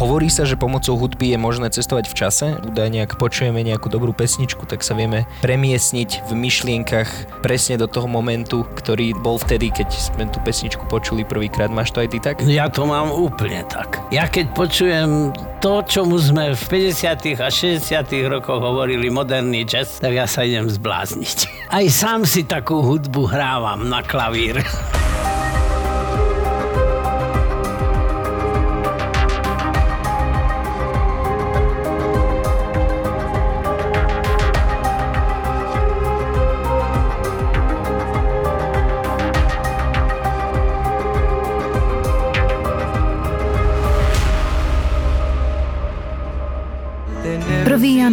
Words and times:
Hovorí 0.00 0.32
sa, 0.32 0.48
že 0.48 0.56
pomocou 0.56 0.96
hudby 0.96 1.36
je 1.36 1.38
možné 1.38 1.68
cestovať 1.68 2.08
v 2.08 2.14
čase. 2.16 2.46
Údajne, 2.64 3.04
ak 3.04 3.20
počujeme 3.20 3.60
nejakú 3.60 3.92
dobrú 3.92 4.16
pesničku, 4.16 4.64
tak 4.64 4.80
sa 4.80 4.96
vieme 4.96 5.28
premiesniť 5.44 6.24
v 6.24 6.32
myšlienkach 6.40 7.44
presne 7.44 7.76
do 7.76 7.84
toho 7.84 8.08
momentu, 8.08 8.64
ktorý 8.64 9.12
bol 9.20 9.36
vtedy, 9.36 9.68
keď 9.68 9.92
sme 9.92 10.24
tú 10.32 10.40
pesničku 10.40 10.88
počuli 10.88 11.20
prvýkrát. 11.28 11.68
Máš 11.68 11.92
to 11.92 12.00
aj 12.00 12.16
ty 12.16 12.18
tak? 12.18 12.40
Ja 12.48 12.72
to 12.72 12.88
mám 12.88 13.12
úplne 13.12 13.60
tak. 13.68 14.00
Ja 14.08 14.24
keď 14.24 14.56
počujem 14.56 15.36
to, 15.60 15.84
čomu 15.84 16.16
sme 16.16 16.56
v 16.56 16.62
50. 16.96 17.36
a 17.36 17.52
60. 17.52 17.84
rokoch 18.32 18.56
hovorili 18.56 19.12
moderný 19.12 19.68
jazz, 19.68 20.00
tak 20.00 20.16
ja 20.16 20.24
sa 20.24 20.48
idem 20.48 20.64
zblázniť. 20.64 21.44
Aj 21.76 21.84
sám 21.92 22.24
si 22.24 22.48
takú 22.48 22.80
hudbu 22.80 23.28
hrávam 23.28 23.84
na 23.84 24.00
klavír. 24.00 24.64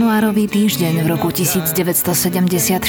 Januárový 0.08 0.48
týždeň 0.48 1.04
v 1.04 1.08
roku 1.20 1.36
1974 1.36 2.80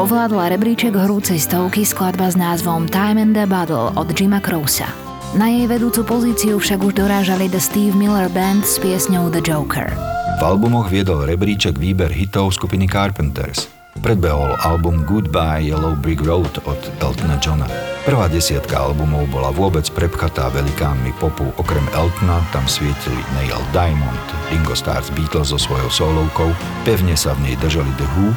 ovládla 0.00 0.56
rebríček 0.56 0.96
hrúcej 0.96 1.36
stovky 1.36 1.84
skladba 1.84 2.32
s 2.32 2.40
názvom 2.40 2.88
Time 2.88 3.20
and 3.20 3.36
the 3.36 3.44
Battle 3.44 3.92
od 3.92 4.08
Jima 4.16 4.40
Crowsa. 4.40 4.88
Na 5.36 5.52
jej 5.52 5.68
vedúcu 5.68 6.08
pozíciu 6.08 6.56
však 6.56 6.80
už 6.80 7.04
dorážali 7.04 7.52
The 7.52 7.60
Steve 7.60 7.92
Miller 7.92 8.32
Band 8.32 8.64
s 8.64 8.80
piesňou 8.80 9.28
The 9.28 9.44
Joker. 9.44 9.92
V 10.40 10.40
albumoch 10.40 10.88
viedol 10.88 11.28
rebríček 11.28 11.76
výber 11.76 12.08
hitov 12.08 12.56
skupiny 12.56 12.88
Carpenters– 12.88 13.68
Predbehol 13.98 14.54
album 14.62 15.02
Goodbye 15.02 15.74
Yellow 15.74 15.98
Brick 15.98 16.22
Road 16.22 16.62
od 16.64 16.80
Eltona 17.02 17.34
Johna. 17.42 17.66
Prvá 18.06 18.30
desiatka 18.30 18.78
albumov 18.78 19.26
bola 19.28 19.50
vôbec 19.50 19.84
prepchatá 19.90 20.48
velikánmi 20.54 21.10
popu. 21.18 21.50
Okrem 21.58 21.82
Eltona 21.92 22.38
tam 22.54 22.64
svietili 22.70 23.18
Neil 23.34 23.58
Diamond, 23.74 24.24
Ringo 24.54 24.72
Starr 24.78 25.02
Beatles 25.12 25.50
so 25.50 25.58
svojou 25.58 25.90
solovkou, 25.90 26.48
pevne 26.86 27.18
sa 27.18 27.34
v 27.36 27.50
nej 27.50 27.54
držali 27.58 27.90
The 27.98 28.06
Who 28.16 28.32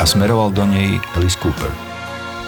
a 0.00 0.04
smeroval 0.08 0.50
do 0.56 0.64
nej 0.64 0.96
Alice 1.14 1.36
Cooper. 1.38 1.70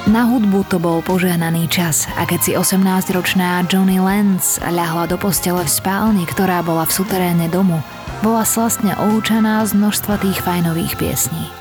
Na 0.08 0.24
hudbu 0.24 0.64
to 0.72 0.80
bol 0.80 1.04
požehnaný 1.04 1.68
čas 1.68 2.08
a 2.16 2.24
keď 2.24 2.40
si 2.40 2.52
18-ročná 2.56 3.60
Johnny 3.68 4.00
Lenz 4.00 4.56
ľahla 4.64 5.04
do 5.04 5.20
postele 5.20 5.60
v 5.62 5.70
spálni, 5.70 6.24
ktorá 6.24 6.64
bola 6.64 6.88
v 6.88 6.96
suteréne 6.96 7.52
domu, 7.52 7.84
bola 8.24 8.42
slastne 8.48 8.96
oučaná 8.96 9.60
z 9.68 9.76
množstva 9.76 10.16
tých 10.24 10.40
fajnových 10.40 10.96
piesní. 10.96 11.57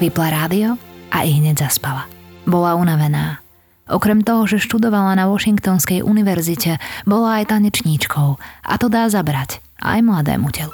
Vypla 0.00 0.32
rádio 0.32 0.80
a 1.12 1.28
i 1.28 1.36
hneď 1.36 1.68
zaspala. 1.68 2.08
Bola 2.48 2.72
unavená. 2.72 3.44
Okrem 3.84 4.24
toho, 4.24 4.48
že 4.48 4.56
študovala 4.56 5.12
na 5.12 5.28
Washingtonskej 5.28 6.00
univerzite, 6.00 6.80
bola 7.04 7.36
aj 7.36 7.52
tanečníčkou 7.52 8.28
a 8.40 8.74
to 8.80 8.88
dá 8.88 9.12
zabrať 9.12 9.60
aj 9.76 10.00
mladému 10.00 10.48
telu. 10.56 10.72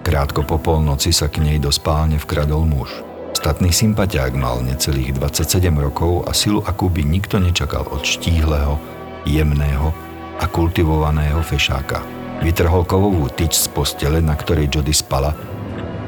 Krátko 0.00 0.48
po 0.48 0.56
polnoci 0.56 1.12
sa 1.12 1.28
k 1.28 1.44
nej 1.44 1.60
do 1.60 1.68
spálne 1.68 2.16
vkradol 2.16 2.64
muž. 2.64 2.88
Statný 3.36 3.68
sympatiák 3.68 4.32
mal 4.32 4.64
necelých 4.64 5.12
27 5.12 5.68
rokov 5.76 6.24
a 6.24 6.32
silu, 6.32 6.64
akú 6.64 6.88
by 6.88 7.04
nikto 7.04 7.36
nečakal 7.36 7.84
od 7.92 8.00
štíhleho, 8.00 8.80
jemného 9.28 9.92
a 10.40 10.48
kultivovaného 10.48 11.44
fešáka. 11.44 12.00
Vytrhol 12.40 12.88
kovovú 12.88 13.28
tyč 13.28 13.60
z 13.60 13.68
postele, 13.68 14.24
na 14.24 14.32
ktorej 14.32 14.72
Jody 14.72 14.96
spala 14.96 15.36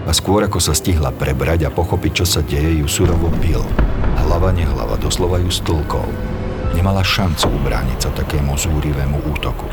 a 0.07 0.11
skôr 0.15 0.47
ako 0.47 0.63
sa 0.63 0.71
stihla 0.71 1.11
prebrať 1.11 1.67
a 1.67 1.75
pochopiť, 1.75 2.23
čo 2.23 2.27
sa 2.27 2.41
deje, 2.47 2.79
ju 2.81 2.87
surovo 2.87 3.27
bil. 3.43 3.61
Hlava 4.23 4.55
nehlava, 4.55 4.95
doslova 4.95 5.43
ju 5.43 5.51
stĺkol. 5.51 6.07
Nemala 6.79 7.03
šancu 7.03 7.51
ubrániť 7.51 7.99
sa 8.07 8.11
takému 8.15 8.55
zúrivému 8.55 9.19
útoku. 9.35 9.67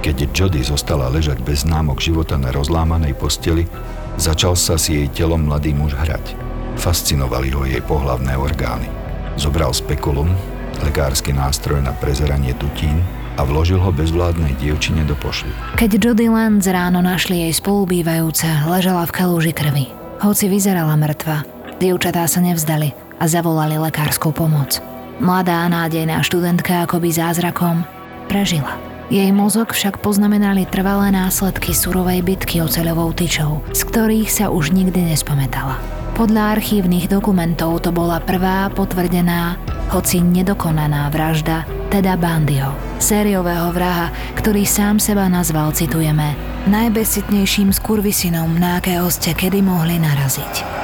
Keď 0.00 0.32
Jody 0.32 0.62
zostala 0.64 1.10
ležať 1.12 1.42
bez 1.44 1.66
známok 1.66 2.00
života 2.00 2.38
na 2.40 2.54
rozlámanej 2.54 3.18
posteli, 3.18 3.66
začal 4.16 4.56
sa 4.56 4.78
s 4.78 4.88
jej 4.88 5.10
telom 5.10 5.44
mladý 5.44 5.76
muž 5.76 5.92
hrať. 5.92 6.38
Fascinovali 6.78 7.52
ho 7.52 7.66
jej 7.66 7.82
pohlavné 7.84 8.38
orgány. 8.38 8.88
Zobral 9.36 9.74
spekulum, 9.74 10.30
lekársky 10.80 11.36
nástroj 11.36 11.82
na 11.84 11.92
prezeranie 11.92 12.56
tutín 12.56 13.04
a 13.40 13.48
vložil 13.48 13.80
ho 13.80 13.88
bezvládnej 13.88 14.52
dievčine 14.60 15.00
do 15.08 15.16
pošvy. 15.16 15.48
Keď 15.80 15.90
Jody 15.96 16.28
Lenz 16.28 16.68
ráno 16.68 17.00
našli 17.00 17.48
jej 17.48 17.56
spolubývajúce, 17.56 18.44
ležala 18.68 19.08
v 19.08 19.16
kalúži 19.16 19.56
krvi. 19.56 19.88
Hoci 20.20 20.52
vyzerala 20.52 20.92
mŕtva, 21.00 21.48
dievčatá 21.80 22.28
sa 22.28 22.44
nevzdali 22.44 22.92
a 23.16 23.24
zavolali 23.24 23.80
lekárskú 23.80 24.36
pomoc. 24.36 24.84
Mladá 25.16 25.64
nádejná 25.72 26.20
študentka 26.20 26.84
akoby 26.84 27.16
zázrakom 27.16 27.80
prežila. 28.28 28.76
Jej 29.10 29.32
mozog 29.34 29.72
však 29.74 29.98
poznamenali 30.04 30.68
trvalé 30.68 31.10
následky 31.10 31.74
surovej 31.74 32.22
bitky 32.22 32.62
oceľovou 32.62 33.10
tyčou, 33.16 33.64
z 33.74 33.80
ktorých 33.88 34.30
sa 34.30 34.52
už 34.52 34.70
nikdy 34.70 35.10
nespamätala. 35.10 35.99
Podľa 36.20 36.60
archívnych 36.60 37.08
dokumentov 37.08 37.80
to 37.80 37.96
bola 37.96 38.20
prvá 38.20 38.68
potvrdená, 38.68 39.56
hoci 39.88 40.20
nedokonaná 40.20 41.08
vražda 41.08 41.64
teda 41.88 42.20
Bandio, 42.20 42.76
sériového 43.00 43.72
vraha, 43.72 44.12
ktorý 44.36 44.68
sám 44.68 45.00
seba 45.00 45.32
nazval, 45.32 45.72
citujeme, 45.72 46.36
najbesitnejším 46.68 47.72
skurvisinom, 47.72 48.52
na 48.52 48.84
akého 48.84 49.08
ste 49.08 49.32
kedy 49.32 49.64
mohli 49.64 49.96
naraziť 49.96 50.79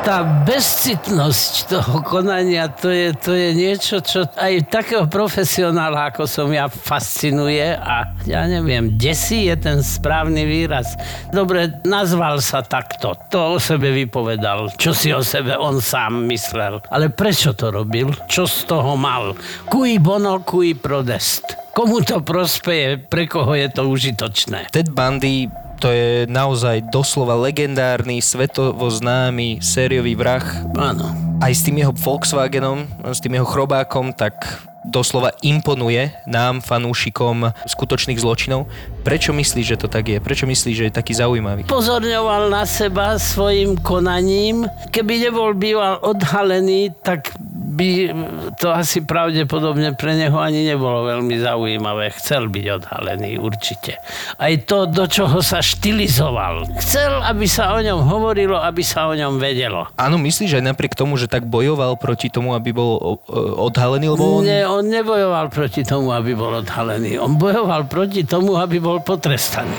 tá 0.00 0.24
bezcitnosť 0.24 1.52
toho 1.68 2.00
konania, 2.00 2.72
to 2.72 2.88
je, 2.88 3.12
to 3.12 3.36
je 3.36 3.48
niečo, 3.52 4.00
čo 4.00 4.24
aj 4.40 4.72
takého 4.72 5.04
profesionála, 5.04 6.08
ako 6.08 6.24
som 6.24 6.48
ja, 6.48 6.72
fascinuje 6.72 7.76
a 7.76 8.08
ja 8.24 8.48
neviem, 8.48 8.96
desí 8.96 9.52
je 9.52 9.56
ten 9.60 9.84
správny 9.84 10.48
výraz. 10.48 10.96
Dobre, 11.36 11.84
nazval 11.84 12.40
sa 12.40 12.64
takto, 12.64 13.12
to 13.28 13.54
o 13.54 13.58
sebe 13.60 13.92
vypovedal, 13.92 14.72
čo 14.80 14.96
si 14.96 15.12
o 15.12 15.20
sebe 15.20 15.60
on 15.60 15.84
sám 15.84 16.24
myslel. 16.32 16.80
Ale 16.88 17.12
prečo 17.12 17.52
to 17.52 17.68
robil? 17.68 18.16
Čo 18.24 18.48
z 18.48 18.72
toho 18.72 18.96
mal? 18.96 19.36
Cui 19.68 20.00
bono, 20.00 20.40
cui 20.40 20.72
prodest. 20.72 21.60
Komu 21.70 22.02
to 22.02 22.18
prospeje, 22.24 22.98
pre 22.98 23.30
koho 23.30 23.54
je 23.54 23.70
to 23.70 23.86
užitočné? 23.86 24.74
Ted 24.74 24.90
Bundy 24.90 25.46
to 25.80 25.88
je 25.88 26.28
naozaj 26.28 26.92
doslova 26.92 27.40
legendárny, 27.40 28.20
svetovo 28.20 28.84
známy 28.92 29.64
sériový 29.64 30.12
vrah. 30.12 30.44
Áno. 30.76 31.08
Aj 31.40 31.48
s 31.48 31.64
tým 31.64 31.80
jeho 31.80 31.96
Volkswagenom, 31.96 32.84
s 33.00 33.18
tým 33.24 33.40
jeho 33.40 33.48
chrobákom, 33.48 34.12
tak 34.12 34.36
doslova 34.84 35.32
imponuje 35.40 36.12
nám, 36.28 36.60
fanúšikom 36.60 37.52
skutočných 37.64 38.20
zločinov. 38.20 38.68
Prečo 39.04 39.32
myslíš, 39.32 39.66
že 39.76 39.80
to 39.80 39.88
tak 39.88 40.08
je? 40.08 40.18
Prečo 40.20 40.44
myslíš, 40.44 40.76
že 40.76 40.86
je 40.88 40.92
taký 40.92 41.16
zaujímavý? 41.16 41.64
Pozorňoval 41.64 42.52
na 42.52 42.68
seba 42.68 43.16
svojim 43.16 43.76
konaním. 43.80 44.68
Keby 44.92 45.32
nebol 45.32 45.56
býval 45.56 46.00
odhalený, 46.04 46.92
tak 47.04 47.32
by 47.70 48.10
to 48.58 48.74
asi 48.74 49.06
pravdepodobne 49.06 49.94
pre 49.94 50.18
neho 50.18 50.42
ani 50.42 50.66
nebolo 50.66 51.06
veľmi 51.06 51.38
zaujímavé. 51.38 52.10
Chcel 52.18 52.50
byť 52.50 52.66
odhalený, 52.82 53.38
určite. 53.38 54.02
Aj 54.36 54.50
to, 54.66 54.90
do 54.90 55.06
čoho 55.06 55.38
sa 55.38 55.62
štilizoval. 55.62 56.66
Chcel, 56.82 57.22
aby 57.22 57.46
sa 57.46 57.78
o 57.78 57.80
ňom 57.80 58.02
hovorilo, 58.02 58.58
aby 58.58 58.82
sa 58.82 59.06
o 59.06 59.14
ňom 59.14 59.38
vedelo. 59.38 59.86
Áno, 59.94 60.18
myslíš 60.18 60.58
aj 60.58 60.64
napriek 60.74 60.98
tomu, 60.98 61.14
že 61.14 61.30
tak 61.30 61.46
bojoval 61.46 61.94
proti 61.94 62.26
tomu, 62.26 62.58
aby 62.58 62.74
bol 62.74 63.22
odhalený? 63.62 64.18
Lebo 64.18 64.42
on... 64.42 64.44
Nie, 64.44 64.66
on 64.66 64.90
nebojoval 64.90 65.46
proti 65.54 65.86
tomu, 65.86 66.10
aby 66.10 66.34
bol 66.34 66.58
odhalený. 66.58 67.22
On 67.22 67.38
bojoval 67.38 67.86
proti 67.86 68.26
tomu, 68.26 68.58
aby 68.58 68.82
bol 68.82 68.98
potrestaný. 68.98 69.78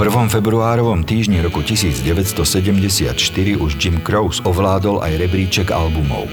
1. 0.00 0.32
februárovom 0.32 1.04
týždni 1.04 1.44
roku 1.44 1.60
1974 1.60 3.12
už 3.60 3.70
Jim 3.76 4.00
Crows 4.00 4.40
ovládol 4.48 5.04
aj 5.04 5.12
rebríček 5.20 5.68
albumov. 5.68 6.24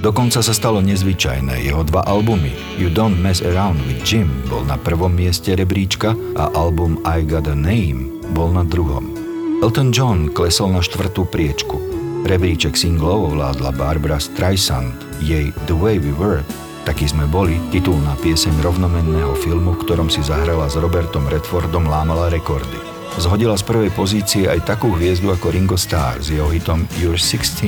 Dokonca 0.00 0.40
sa 0.40 0.56
stalo 0.56 0.80
nezvyčajné, 0.80 1.60
jeho 1.60 1.84
dva 1.84 2.00
albumy 2.08 2.48
You 2.80 2.88
Don't 2.88 3.20
Mess 3.20 3.44
Around 3.44 3.84
with 3.84 4.00
Jim 4.08 4.32
bol 4.48 4.64
na 4.64 4.80
prvom 4.80 5.12
mieste 5.12 5.52
rebríčka 5.52 6.16
a 6.32 6.48
album 6.56 6.96
I 7.04 7.20
Got 7.20 7.44
a 7.44 7.52
Name 7.52 8.08
bol 8.32 8.56
na 8.56 8.64
druhom. 8.64 9.12
Elton 9.60 9.92
John 9.92 10.32
klesol 10.32 10.72
na 10.72 10.80
štvrtú 10.80 11.28
priečku. 11.28 11.76
Rebríček 12.24 12.72
singlov 12.72 13.36
ovládla 13.36 13.76
Barbara 13.76 14.16
Streisand, 14.16 14.96
jej 15.20 15.52
The 15.68 15.76
Way 15.76 16.00
We 16.00 16.16
Were, 16.16 16.40
Takí 16.88 17.04
sme 17.04 17.28
boli, 17.28 17.60
titulná 17.68 18.16
pieseň 18.24 18.64
rovnomenného 18.64 19.36
filmu, 19.44 19.76
v 19.76 19.84
ktorom 19.84 20.08
si 20.08 20.24
zahrala 20.24 20.64
s 20.64 20.80
Robertom 20.80 21.28
Redfordom, 21.28 21.84
lámala 21.84 22.32
rekordy. 22.32 22.99
Zhodila 23.18 23.58
z 23.58 23.64
prvej 23.66 23.90
pozície 23.90 24.46
aj 24.46 24.62
takú 24.68 24.94
hviezdu 24.94 25.34
ako 25.34 25.50
Ringo 25.50 25.74
Starr 25.74 26.22
s 26.22 26.30
jeho 26.30 26.46
hitom 26.52 26.86
You're 27.02 27.18
16. 27.18 27.66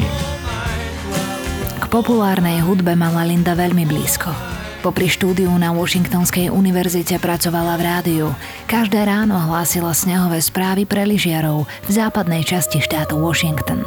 K 1.82 1.84
populárnej 1.90 2.62
hudbe 2.62 2.94
mala 2.94 3.26
Linda 3.26 3.58
veľmi 3.58 3.82
blízko. 3.82 4.30
Popri 4.82 5.06
štúdiu 5.06 5.50
na 5.62 5.70
Washingtonskej 5.70 6.50
univerzite 6.50 7.18
pracovala 7.22 7.78
v 7.78 7.82
rádiu. 7.82 8.26
Každé 8.66 8.98
ráno 9.06 9.38
hlásila 9.38 9.94
snehové 9.94 10.42
správy 10.42 10.86
pre 10.86 11.06
lyžiarov 11.06 11.70
v 11.86 11.90
západnej 11.90 12.42
časti 12.42 12.82
štátu 12.82 13.14
Washington. 13.18 13.86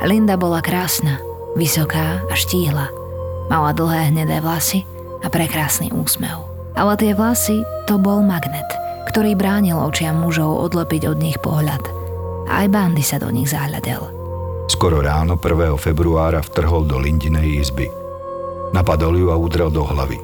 Linda 0.00 0.36
bola 0.40 0.64
krásna, 0.64 1.20
vysoká 1.56 2.24
a 2.28 2.34
štíhla. 2.36 2.88
Mala 3.52 3.76
dlhé 3.76 4.12
hnedé 4.12 4.40
vlasy 4.40 4.88
a 5.20 5.28
prekrásny 5.28 5.92
úsmev. 5.92 6.44
Ale 6.72 6.96
tie 6.96 7.12
vlasy 7.12 7.60
to 7.84 8.00
bol 8.00 8.24
magnet, 8.24 8.66
ktorý 9.08 9.36
bránil 9.36 9.80
očiam 9.80 10.20
mužov 10.20 10.64
odlepiť 10.70 11.10
od 11.10 11.18
nich 11.20 11.38
pohľad. 11.40 11.82
Aj 12.48 12.66
Bandy 12.68 13.04
sa 13.04 13.20
do 13.20 13.32
nich 13.32 13.52
zahľadel. 13.52 14.04
Skoro 14.68 15.04
ráno 15.04 15.36
1. 15.36 15.76
februára 15.76 16.40
vtrhol 16.40 16.88
do 16.88 16.96
Lindinej 16.96 17.60
izby– 17.60 17.88
Napadol 18.74 19.14
ju 19.14 19.30
a 19.30 19.38
udrel 19.38 19.70
do 19.70 19.86
hlavy. 19.86 20.18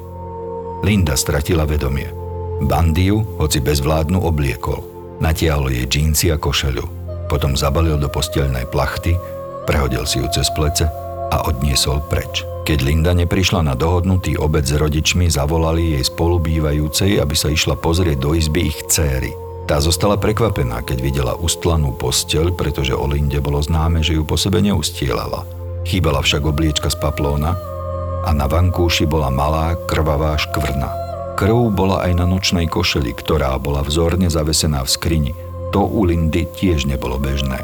Linda 0.83 1.15
stratila 1.15 1.63
vedomie. 1.63 2.11
Bandy 2.59 3.07
ju, 3.07 3.23
hoci 3.39 3.63
bezvládnu, 3.63 4.19
obliekol. 4.19 4.83
Natiahol 5.23 5.71
jej 5.71 5.87
džínsy 5.87 6.35
a 6.35 6.37
košelu. 6.37 6.83
Potom 7.31 7.55
zabalil 7.55 7.95
do 7.95 8.11
posteľnej 8.11 8.67
plachty, 8.67 9.15
prehodil 9.63 10.03
si 10.03 10.19
ju 10.19 10.27
cez 10.35 10.51
plece 10.51 10.83
a 11.31 11.47
odniesol 11.47 12.03
preč. 12.11 12.43
Keď 12.61 12.77
Linda 12.85 13.17
neprišla 13.17 13.65
na 13.65 13.73
dohodnutý 13.73 14.37
obed 14.37 14.61
s 14.61 14.77
rodičmi, 14.77 15.25
zavolali 15.33 15.97
jej 15.97 16.03
spolubývajúcej, 16.05 17.17
aby 17.17 17.33
sa 17.33 17.49
išla 17.49 17.73
pozrieť 17.73 18.21
do 18.21 18.37
izby 18.37 18.69
ich 18.69 18.85
céry. 18.85 19.33
Tá 19.65 19.81
zostala 19.81 20.13
prekvapená, 20.13 20.85
keď 20.85 20.97
videla 21.01 21.33
ustlanú 21.33 21.97
posteľ, 21.97 22.53
pretože 22.53 22.93
o 22.93 23.09
Linde 23.09 23.41
bolo 23.41 23.57
známe, 23.57 24.05
že 24.05 24.13
ju 24.13 24.21
po 24.21 24.37
sebe 24.37 24.61
neustielala. 24.61 25.41
Chýbala 25.89 26.21
však 26.21 26.45
obliečka 26.45 26.93
z 26.93 27.01
paplóna 27.01 27.57
a 28.21 28.29
na 28.29 28.45
vankúši 28.45 29.09
bola 29.09 29.33
malá 29.33 29.73
krvavá 29.89 30.37
škvrna. 30.37 30.89
Krv 31.41 31.73
bola 31.73 32.05
aj 32.05 32.21
na 32.21 32.29
nočnej 32.29 32.69
košeli, 32.69 33.17
ktorá 33.17 33.57
bola 33.57 33.81
vzorne 33.81 34.29
zavesená 34.29 34.85
v 34.85 34.93
skrini. 34.93 35.33
To 35.73 35.89
u 35.89 36.05
Lindy 36.05 36.45
tiež 36.45 36.85
nebolo 36.85 37.17
bežné. 37.17 37.57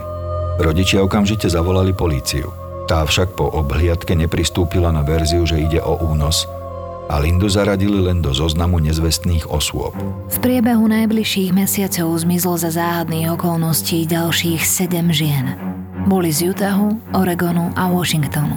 Rodičia 0.57 1.05
okamžite 1.05 1.45
zavolali 1.45 1.94
políciu. 1.94 2.49
Tá 2.88 3.04
však 3.04 3.36
po 3.36 3.51
obhliadke 3.51 4.16
nepristúpila 4.16 4.95
na 4.95 5.04
verziu, 5.04 5.44
že 5.44 5.60
ide 5.60 5.84
o 5.84 6.00
únos 6.00 6.48
a 7.07 7.24
Lindu 7.24 7.48
zaradili 7.48 8.04
len 8.04 8.19
do 8.19 8.36
zoznamu 8.36 8.84
nezvestných 8.84 9.48
osôb. 9.48 9.95
V 10.28 10.38
priebehu 10.44 10.88
najbližších 10.92 11.56
mesiacov 11.56 12.16
zmizlo 12.19 12.60
za 12.60 12.72
záhadných 12.72 13.31
okolností 13.36 14.04
ďalších 14.07 14.63
sedem 14.63 15.12
žien. 15.12 15.56
Boli 16.07 16.31
z 16.31 16.51
Utahu, 16.51 16.95
Oregonu 17.16 17.72
a 17.75 17.92
Washingtonu. 17.92 18.56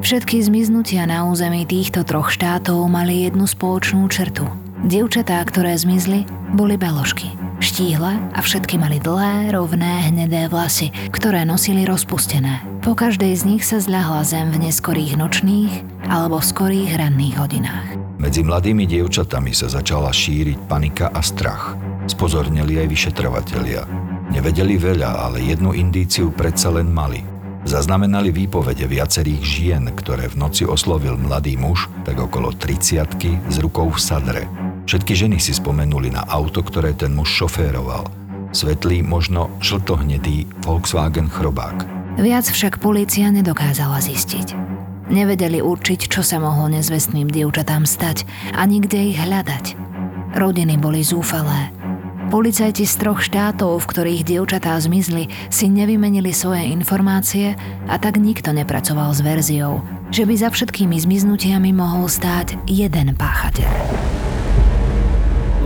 Všetky 0.00 0.40
zmiznutia 0.40 1.04
na 1.04 1.28
území 1.28 1.68
týchto 1.68 2.04
troch 2.08 2.32
štátov 2.32 2.88
mali 2.88 3.28
jednu 3.28 3.44
spoločnú 3.44 4.08
črtu. 4.08 4.48
Dievčatá, 4.80 5.44
ktoré 5.44 5.76
zmizli, 5.76 6.24
boli 6.56 6.80
beložky. 6.80 7.28
Štíhle 7.60 8.16
a 8.32 8.40
všetky 8.40 8.80
mali 8.80 8.96
dlhé, 8.96 9.52
rovné, 9.52 10.08
hnedé 10.08 10.48
vlasy, 10.48 10.88
ktoré 11.12 11.44
nosili 11.44 11.84
rozpustené. 11.84 12.69
Po 12.80 12.96
každej 12.96 13.32
z 13.36 13.42
nich 13.44 13.62
sa 13.64 13.76
zľahla 13.76 14.24
zem 14.24 14.48
v 14.52 14.68
neskorých 14.68 15.20
nočných 15.20 15.72
alebo 16.08 16.40
skorých 16.40 16.96
ranných 16.96 17.36
hodinách. 17.36 17.88
Medzi 18.16 18.40
mladými 18.40 18.88
dievčatami 18.88 19.52
sa 19.52 19.68
začala 19.68 20.08
šíriť 20.08 20.58
panika 20.64 21.12
a 21.12 21.20
strach. 21.20 21.76
Spozornili 22.08 22.80
aj 22.80 22.88
vyšetrovatelia. 22.88 23.84
Nevedeli 24.32 24.80
veľa, 24.80 25.28
ale 25.28 25.44
jednu 25.44 25.76
indíciu 25.76 26.32
predsa 26.32 26.72
len 26.72 26.88
mali– 26.88 27.20
Zaznamenali 27.60 28.32
výpovede 28.32 28.88
viacerých 28.88 29.42
žien, 29.44 29.84
ktoré 29.92 30.32
v 30.32 30.40
noci 30.40 30.64
oslovil 30.64 31.20
mladý 31.20 31.60
muž, 31.60 31.92
tak 32.08 32.16
okolo 32.16 32.56
30 32.56 33.52
s 33.52 33.56
rukou 33.60 33.92
v 33.92 34.00
sadre. 34.00 34.48
Všetky 34.88 35.12
ženy 35.12 35.36
si 35.36 35.52
spomenuli 35.52 36.08
na 36.08 36.24
auto, 36.24 36.64
ktoré 36.64 36.96
ten 36.96 37.12
muž 37.12 37.28
šoféroval. 37.44 38.08
Svetlý, 38.56 39.04
možno 39.04 39.52
žltohnedý 39.60 40.48
Volkswagen 40.64 41.28
chrobák. 41.28 41.99
Viac 42.20 42.52
však 42.52 42.84
polícia 42.84 43.32
nedokázala 43.32 43.96
zistiť. 44.04 44.52
Nevedeli 45.08 45.64
určiť, 45.64 46.04
čo 46.04 46.20
sa 46.20 46.36
mohlo 46.36 46.68
nezvestným 46.68 47.32
dievčatám 47.32 47.88
stať 47.88 48.28
a 48.52 48.68
nikde 48.68 49.00
ich 49.00 49.16
hľadať. 49.16 49.74
Rodiny 50.36 50.76
boli 50.76 51.00
zúfalé, 51.00 51.72
Policajti 52.30 52.86
z 52.86 52.94
troch 52.94 53.26
štátov, 53.26 53.82
v 53.82 53.90
ktorých 53.90 54.22
dievčatá 54.22 54.78
zmizli, 54.78 55.26
si 55.50 55.66
nevymenili 55.66 56.30
svoje 56.30 56.62
informácie 56.70 57.58
a 57.90 57.98
tak 57.98 58.22
nikto 58.22 58.54
nepracoval 58.54 59.10
s 59.10 59.18
verziou, 59.18 59.82
že 60.14 60.22
by 60.30 60.38
za 60.38 60.54
všetkými 60.54 60.94
zmiznutiami 60.94 61.74
mohol 61.74 62.06
stáť 62.06 62.54
jeden 62.70 63.18
páchateľ. 63.18 63.66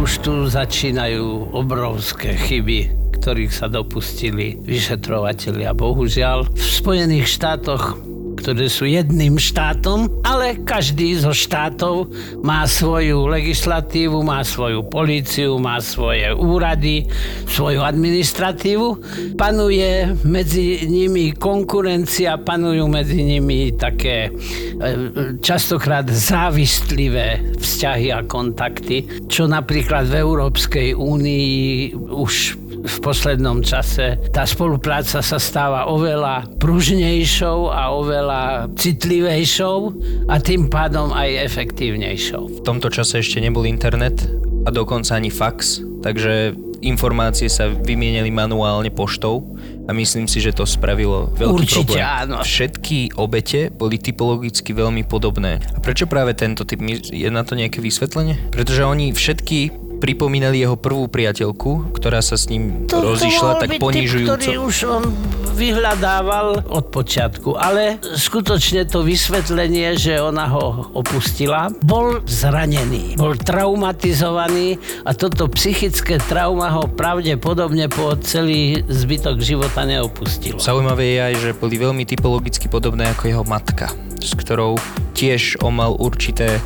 Už 0.00 0.24
tu 0.24 0.48
začínajú 0.48 1.52
obrovské 1.52 2.32
chyby, 2.32 3.03
ktorých 3.14 3.52
sa 3.54 3.66
dopustili 3.70 4.58
vyšetrovateľia. 4.60 5.70
Bohužiaľ, 5.72 6.50
v 6.50 6.58
Spojených 6.58 7.30
štátoch 7.30 8.14
ktoré 8.44 8.68
sú 8.68 8.84
jedným 8.84 9.40
štátom, 9.40 10.10
ale 10.20 10.60
každý 10.68 11.16
zo 11.16 11.32
štátov 11.32 12.12
má 12.44 12.68
svoju 12.68 13.24
legislatívu, 13.30 14.20
má 14.20 14.44
svoju 14.44 14.84
políciu, 14.84 15.56
má 15.56 15.80
svoje 15.80 16.28
úrady, 16.34 17.08
svoju 17.48 17.80
administratívu. 17.80 19.00
Panuje 19.40 20.12
medzi 20.28 20.84
nimi 20.84 21.32
konkurencia, 21.32 22.36
panujú 22.36 22.84
medzi 22.84 23.24
nimi 23.24 23.72
také 23.80 24.28
e, 24.28 24.30
častokrát 25.40 26.04
závistlivé 26.04 27.40
vzťahy 27.56 28.12
a 28.12 28.20
kontakty, 28.28 29.24
čo 29.30 29.48
napríklad 29.48 30.10
v 30.10 30.20
Európskej 30.20 30.92
únii 30.92 31.96
už 32.12 32.63
v 32.84 32.96
poslednom 33.00 33.64
čase 33.64 34.20
tá 34.28 34.44
spolupráca 34.44 35.24
sa 35.24 35.38
stáva 35.40 35.88
oveľa 35.88 36.44
pružnejšou 36.60 37.72
a 37.72 37.88
oveľa 37.96 38.68
citlivejšou 38.76 39.78
a 40.28 40.34
tým 40.36 40.68
pádom 40.68 41.10
aj 41.16 41.48
efektívnejšou. 41.48 42.60
V 42.60 42.64
tomto 42.64 42.92
čase 42.92 43.24
ešte 43.24 43.40
nebol 43.40 43.64
internet 43.64 44.28
a 44.64 44.68
dokonca 44.68 45.16
ani 45.16 45.32
fax, 45.32 45.80
takže 46.04 46.52
informácie 46.84 47.48
sa 47.48 47.72
vymienili 47.72 48.28
manuálne 48.28 48.92
poštou 48.92 49.56
a 49.88 49.90
myslím 49.96 50.28
si, 50.28 50.44
že 50.44 50.52
to 50.52 50.68
spravilo 50.68 51.32
veľký 51.32 51.64
Určite, 51.64 51.96
problém. 51.96 52.04
áno. 52.04 52.36
Všetky 52.44 53.16
obete 53.16 53.72
boli 53.72 53.96
typologicky 53.96 54.76
veľmi 54.76 55.08
podobné. 55.08 55.64
A 55.72 55.80
prečo 55.80 56.04
práve 56.04 56.36
tento 56.36 56.68
typ? 56.68 56.80
Je 57.08 57.28
na 57.32 57.40
to 57.44 57.56
nejaké 57.56 57.80
vysvetlenie? 57.80 58.52
Pretože 58.52 58.84
oni 58.84 59.16
všetky 59.16 59.83
pripomínali 59.98 60.60
jeho 60.62 60.76
prvú 60.78 61.06
priateľku, 61.08 61.94
ktorá 61.94 62.20
sa 62.20 62.34
s 62.34 62.50
ním 62.50 62.86
to, 62.90 63.00
rozišla 63.00 63.52
to 63.58 63.60
tak 63.66 63.70
ponižujúco. 63.78 64.34
Typ, 64.36 64.40
ktorý 64.40 64.56
už 64.60 64.76
on 64.86 65.04
vyhľadával 65.54 66.66
od 66.66 66.84
počiatku, 66.90 67.54
ale 67.54 68.02
skutočne 68.02 68.90
to 68.90 69.06
vysvetlenie, 69.06 69.94
že 69.94 70.18
ona 70.18 70.50
ho 70.50 70.90
opustila, 70.98 71.70
bol 71.78 72.26
zranený, 72.26 73.14
bol 73.14 73.38
traumatizovaný 73.38 74.82
a 75.06 75.14
toto 75.14 75.46
psychické 75.54 76.18
trauma 76.18 76.74
ho 76.74 76.90
pravdepodobne 76.90 77.86
po 77.86 78.18
celý 78.18 78.82
zbytok 78.90 79.38
života 79.38 79.86
neopustilo. 79.86 80.58
Zaujímavé 80.58 81.04
je 81.14 81.18
aj, 81.22 81.34
že 81.38 81.50
boli 81.54 81.78
veľmi 81.78 82.02
typologicky 82.02 82.66
podobné 82.66 83.14
ako 83.14 83.24
jeho 83.30 83.44
matka, 83.46 83.94
s 84.24 84.32
ktorou 84.32 84.80
tiež 85.12 85.60
on 85.60 85.76
mal 85.76 85.92
určité 86.00 86.58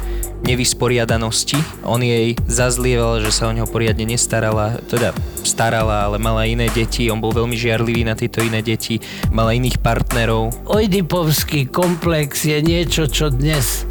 nevysporiadanosti. 0.47 1.59
On 1.83 1.99
jej 1.99 2.39
zazlieval, 2.47 3.19
že 3.19 3.35
sa 3.35 3.51
o 3.51 3.53
neho 3.53 3.67
poriadne 3.67 4.07
nestarala, 4.07 4.79
teda 4.87 5.11
starala, 5.43 6.07
ale 6.07 6.23
mala 6.23 6.47
iné 6.47 6.71
deti. 6.71 7.11
On 7.11 7.19
bol 7.19 7.35
veľmi 7.35 7.59
žiarlivý 7.59 8.07
na 8.07 8.15
tieto 8.15 8.39
iné 8.39 8.63
deti, 8.63 9.03
mala 9.35 9.59
iných 9.59 9.83
partnerov. 9.83 10.55
Oidipovský 10.71 11.67
komplex 11.67 12.47
je 12.47 12.63
niečo, 12.63 13.11
čo 13.11 13.35
dnes 13.35 13.83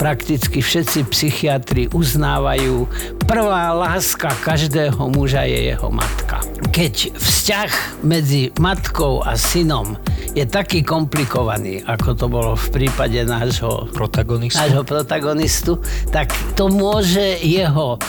prakticky 0.00 0.64
všetci 0.64 1.12
psychiatri 1.12 1.92
uznávajú. 1.92 2.88
Prvá 3.28 3.76
láska 3.76 4.32
každého 4.40 5.12
muža 5.12 5.44
je 5.44 5.76
jeho 5.76 5.92
matka. 5.92 6.40
Keď 6.72 7.20
vzťah 7.20 8.00
medzi 8.00 8.48
matkou 8.56 9.20
a 9.20 9.36
synom 9.36 10.00
je 10.32 10.48
taký 10.48 10.80
komplikovaný, 10.80 11.84
ako 11.84 12.16
to 12.16 12.26
bolo 12.32 12.56
v 12.56 12.66
prípade 12.72 13.20
nášho 13.28 13.92
protagonistu, 13.92 14.56
nášho 14.56 14.88
protagonistu 14.88 15.72
tak 16.08 16.32
to 16.56 16.72
môže 16.72 17.36
jeho 17.44 18.00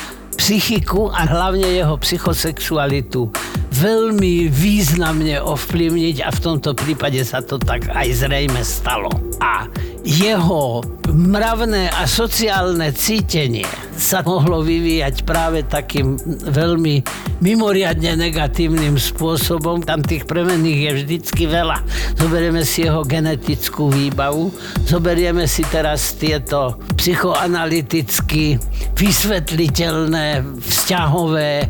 psychiku 0.41 1.13
a 1.13 1.29
hlavne 1.29 1.69
jeho 1.69 2.01
psychosexualitu 2.01 3.29
veľmi 3.77 4.49
významne 4.49 5.37
ovplyvniť 5.37 6.25
a 6.25 6.33
v 6.33 6.39
tomto 6.41 6.73
prípade 6.73 7.21
sa 7.21 7.45
to 7.45 7.61
tak 7.61 7.85
aj 7.93 8.09
zrejme 8.25 8.57
stalo. 8.65 9.13
A 9.37 9.69
jeho 10.01 10.81
mravné 11.13 11.93
a 11.93 12.09
sociálne 12.09 12.89
cítenie 12.89 13.69
sa 13.93 14.25
mohlo 14.25 14.65
vyvíjať 14.65 15.29
práve 15.29 15.61
takým 15.61 16.17
veľmi 16.49 17.05
mimoriadne 17.41 18.15
negatívnym 18.15 18.95
spôsobom. 18.95 19.81
Tam 19.81 20.05
tých 20.05 20.29
premenných 20.29 20.79
je 20.79 20.91
vždycky 21.01 21.43
veľa. 21.49 21.81
Zoberieme 22.15 22.61
si 22.61 22.85
jeho 22.85 23.01
genetickú 23.01 23.89
výbavu, 23.89 24.53
zoberieme 24.85 25.49
si 25.49 25.65
teraz 25.67 26.13
tieto 26.15 26.77
psychoanalyticky 26.95 28.61
vysvetliteľné 28.93 30.45
vzťahové 30.61 31.65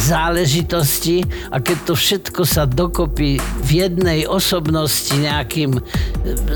záležitosti 0.00 1.20
a 1.52 1.60
keď 1.60 1.78
to 1.84 1.92
všetko 1.92 2.42
sa 2.48 2.64
dokopy 2.64 3.36
v 3.36 3.70
jednej 3.70 4.24
osobnosti 4.24 5.12
nejakým 5.12 5.76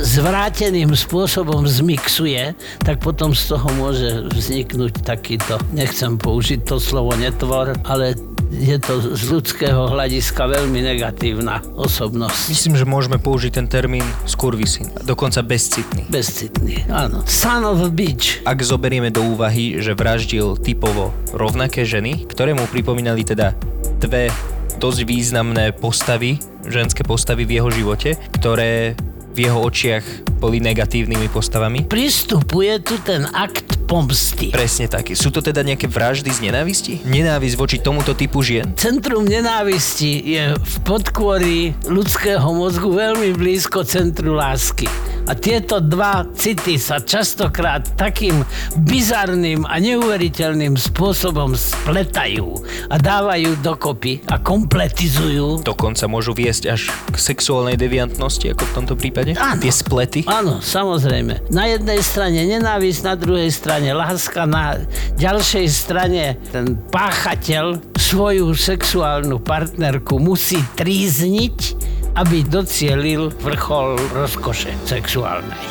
zvráteným 0.01 0.97
spôsobom 0.97 1.69
zmixuje, 1.69 2.57
tak 2.81 3.05
potom 3.05 3.37
z 3.37 3.53
toho 3.53 3.69
môže 3.77 4.09
vzniknúť 4.33 5.05
takýto, 5.05 5.61
nechcem 5.77 6.17
použiť 6.17 6.65
to 6.65 6.81
slovo 6.81 7.13
netvor, 7.21 7.77
ale 7.85 8.17
je 8.53 8.77
to 8.77 9.17
z 9.17 9.23
ľudského 9.33 9.89
hľadiska 9.89 10.45
veľmi 10.45 10.85
negatívna 10.85 11.65
osobnosť. 11.73 12.53
Myslím, 12.53 12.77
že 12.77 12.85
môžeme 12.85 13.17
použiť 13.17 13.51
ten 13.57 13.67
termín 13.67 14.05
skurvisin, 14.29 14.93
dokonca 15.09 15.41
bezcitný. 15.41 16.05
Bezcitný, 16.13 16.85
áno. 16.93 17.25
Son 17.25 17.65
of 17.65 17.81
a 17.81 17.89
bitch. 17.89 18.45
Ak 18.45 18.61
zoberieme 18.61 19.09
do 19.09 19.25
úvahy, 19.25 19.81
že 19.81 19.97
vraždil 19.97 20.61
typovo 20.61 21.17
rovnaké 21.33 21.89
ženy, 21.89 22.29
ktoré 22.29 22.53
mu 22.53 22.69
pripomínali 22.69 23.25
teda 23.25 23.57
dve 23.97 24.29
dosť 24.77 25.01
významné 25.09 25.73
postavy, 25.73 26.37
ženské 26.69 27.07
postavy 27.07 27.49
v 27.49 27.63
jeho 27.63 27.71
živote, 27.73 28.21
ktoré 28.37 28.99
v 29.33 29.39
jeho 29.49 29.65
očiach 29.65 30.32
boli 30.43 30.59
negatívnymi 30.59 31.31
postavami. 31.31 31.87
Pristupuje 31.87 32.83
tu 32.83 32.99
ten 33.07 33.31
akt 33.31 33.79
pomsty. 33.87 34.51
Presne 34.51 34.91
tak. 34.91 35.15
Sú 35.15 35.31
to 35.31 35.39
teda 35.39 35.63
nejaké 35.63 35.87
vraždy 35.87 36.35
z 36.35 36.51
nenávisti? 36.51 37.07
Nenávisť 37.07 37.55
voči 37.55 37.79
tomuto 37.79 38.19
typu 38.19 38.43
žien? 38.43 38.75
Centrum 38.75 39.23
nenávisti 39.23 40.19
je 40.35 40.45
v 40.59 40.75
podkôri 40.83 41.79
ľudského 41.87 42.51
mozgu 42.51 42.91
veľmi 42.91 43.39
blízko 43.39 43.87
centru 43.87 44.35
lásky. 44.35 44.91
A 45.23 45.39
tieto 45.39 45.79
dva 45.79 46.27
city 46.35 46.83
sa 46.83 46.99
častokrát 46.99 47.95
takým 47.95 48.43
bizarným 48.83 49.63
a 49.63 49.79
neuveriteľným 49.79 50.75
spôsobom 50.75 51.55
spletajú 51.55 52.59
a 52.91 52.99
dávajú 52.99 53.55
dokopy 53.63 54.27
a 54.27 54.43
kompletizujú. 54.43 55.63
Dokonca 55.63 56.11
môžu 56.11 56.35
viesť 56.35 56.75
až 56.75 56.91
k 57.15 57.17
sexuálnej 57.23 57.79
deviantnosti, 57.79 58.51
ako 58.51 58.67
v 58.67 58.73
tomto 58.75 58.95
prípade? 58.99 59.39
Áno. 59.39 59.63
Tie 59.63 59.71
splety? 59.71 60.27
Áno, 60.33 60.65
samozrejme. 60.65 61.53
Na 61.53 61.69
jednej 61.69 62.01
strane 62.01 62.49
nenávisť, 62.49 63.05
na 63.05 63.15
druhej 63.21 63.53
strane 63.53 63.93
láska, 63.93 64.49
na 64.49 64.81
ďalšej 65.21 65.67
strane 65.69 66.41
ten 66.49 66.73
páchateľ 66.89 67.77
svoju 68.01 68.57
sexuálnu 68.57 69.45
partnerku 69.45 70.17
musí 70.17 70.65
trízniť 70.81 71.93
aby 72.17 72.45
docielil 72.45 73.33
vrchol 73.41 73.97
rozkoše 74.13 74.77
sexuálnej. 74.85 75.65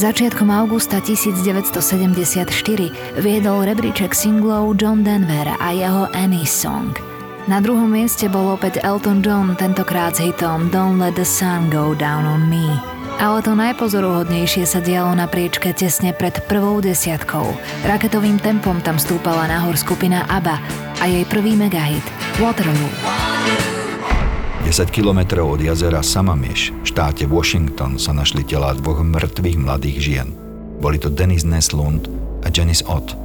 Začiatkom 0.00 0.48
augusta 0.48 1.02
1974 1.02 3.20
viedol 3.20 3.58
rebríček 3.68 4.16
singlov 4.16 4.80
John 4.80 5.04
Denver 5.04 5.52
a 5.60 5.68
jeho 5.76 6.08
Annie 6.14 6.46
Song. 6.46 7.09
Na 7.48 7.56
druhom 7.64 7.88
mieste 7.88 8.28
bol 8.28 8.52
opäť 8.52 8.84
Elton 8.84 9.24
John, 9.24 9.56
tentokrát 9.56 10.12
s 10.12 10.20
hitom 10.20 10.68
Don't 10.68 11.00
Let 11.00 11.16
the 11.16 11.24
Sun 11.24 11.72
Go 11.72 11.96
Down 11.96 12.28
on 12.28 12.44
Me. 12.52 12.68
Ale 13.16 13.40
to 13.40 13.56
najpozoruhodnejšie 13.56 14.68
sa 14.68 14.84
dialo 14.84 15.16
na 15.16 15.24
priečke 15.24 15.72
tesne 15.72 16.12
pred 16.12 16.36
prvou 16.44 16.84
desiatkou. 16.84 17.48
Raketovým 17.88 18.36
tempom 18.44 18.84
tam 18.84 19.00
stúpala 19.00 19.48
nahor 19.48 19.76
skupina 19.80 20.28
ABBA 20.28 20.56
a 21.00 21.04
jej 21.08 21.24
prvý 21.24 21.56
megahit 21.56 22.04
Waterloo. 22.36 22.92
10 24.68 24.92
kilometrov 24.92 25.56
od 25.56 25.60
jazera 25.64 26.04
Samamieš 26.04 26.76
v 26.84 26.86
štáte 26.92 27.24
Washington 27.24 27.96
sa 27.96 28.12
našli 28.12 28.44
telá 28.44 28.76
dvoch 28.76 29.00
mŕtvych 29.00 29.56
mladých 29.56 29.98
žien. 30.00 30.28
Boli 30.80 31.00
to 31.00 31.08
Dennis 31.08 31.48
Neslund 31.48 32.04
a 32.44 32.52
Janice 32.52 32.84
Ott, 32.84 33.16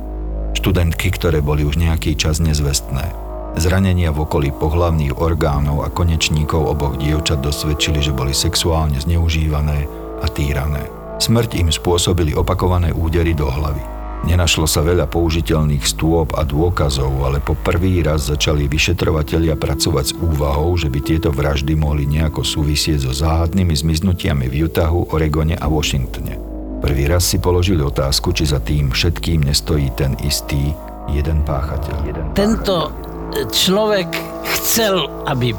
študentky, 0.55 1.11
ktoré 1.11 1.43
boli 1.43 1.67
už 1.67 1.75
nejaký 1.75 2.15
čas 2.15 2.39
nezvestné. 2.39 3.24
Zranenia 3.55 4.11
v 4.11 4.27
okolí 4.27 4.51
pohlavných 4.51 5.15
orgánov 5.15 5.87
a 5.87 5.89
konečníkov 5.89 6.75
oboch 6.75 6.99
dievčat 6.99 7.39
dosvedčili, 7.39 8.03
že 8.03 8.11
boli 8.11 8.35
sexuálne 8.35 8.99
zneužívané 8.99 9.87
a 10.19 10.27
týrané. 10.27 10.83
Smrť 11.23 11.63
im 11.63 11.71
spôsobili 11.71 12.35
opakované 12.35 12.91
údery 12.91 13.31
do 13.31 13.47
hlavy. 13.47 13.79
Nenašlo 14.27 14.67
sa 14.67 14.83
veľa 14.83 15.07
použiteľných 15.07 15.85
stôp 15.87 16.35
a 16.35 16.43
dôkazov, 16.43 17.13
ale 17.23 17.39
po 17.39 17.55
prvý 17.55 18.03
raz 18.03 18.27
začali 18.27 18.67
vyšetrovatelia 18.67 19.55
pracovať 19.55 20.05
s 20.11 20.13
úvahou, 20.17 20.75
že 20.75 20.91
by 20.91 20.99
tieto 20.99 21.29
vraždy 21.31 21.77
mohli 21.77 22.09
nejako 22.09 22.43
súvisieť 22.43 23.07
so 23.07 23.13
záhadnými 23.15 23.71
zmiznutiami 23.71 24.51
v 24.51 24.67
Utahu, 24.67 25.13
Oregone 25.13 25.55
a 25.55 25.69
Washingtone. 25.69 26.41
Prvý 26.81 27.07
raz 27.07 27.23
si 27.23 27.37
položili 27.39 27.79
otázku, 27.85 28.33
či 28.35 28.49
za 28.49 28.59
tým 28.59 28.91
všetkým 28.91 29.45
nestojí 29.45 29.93
ten 29.95 30.17
istý 30.25 30.73
jeden 31.07 31.45
páchateľ. 31.45 32.33
Tento 32.33 33.04
človek 33.51 34.09
chcel, 34.57 35.09
aby 35.25 35.55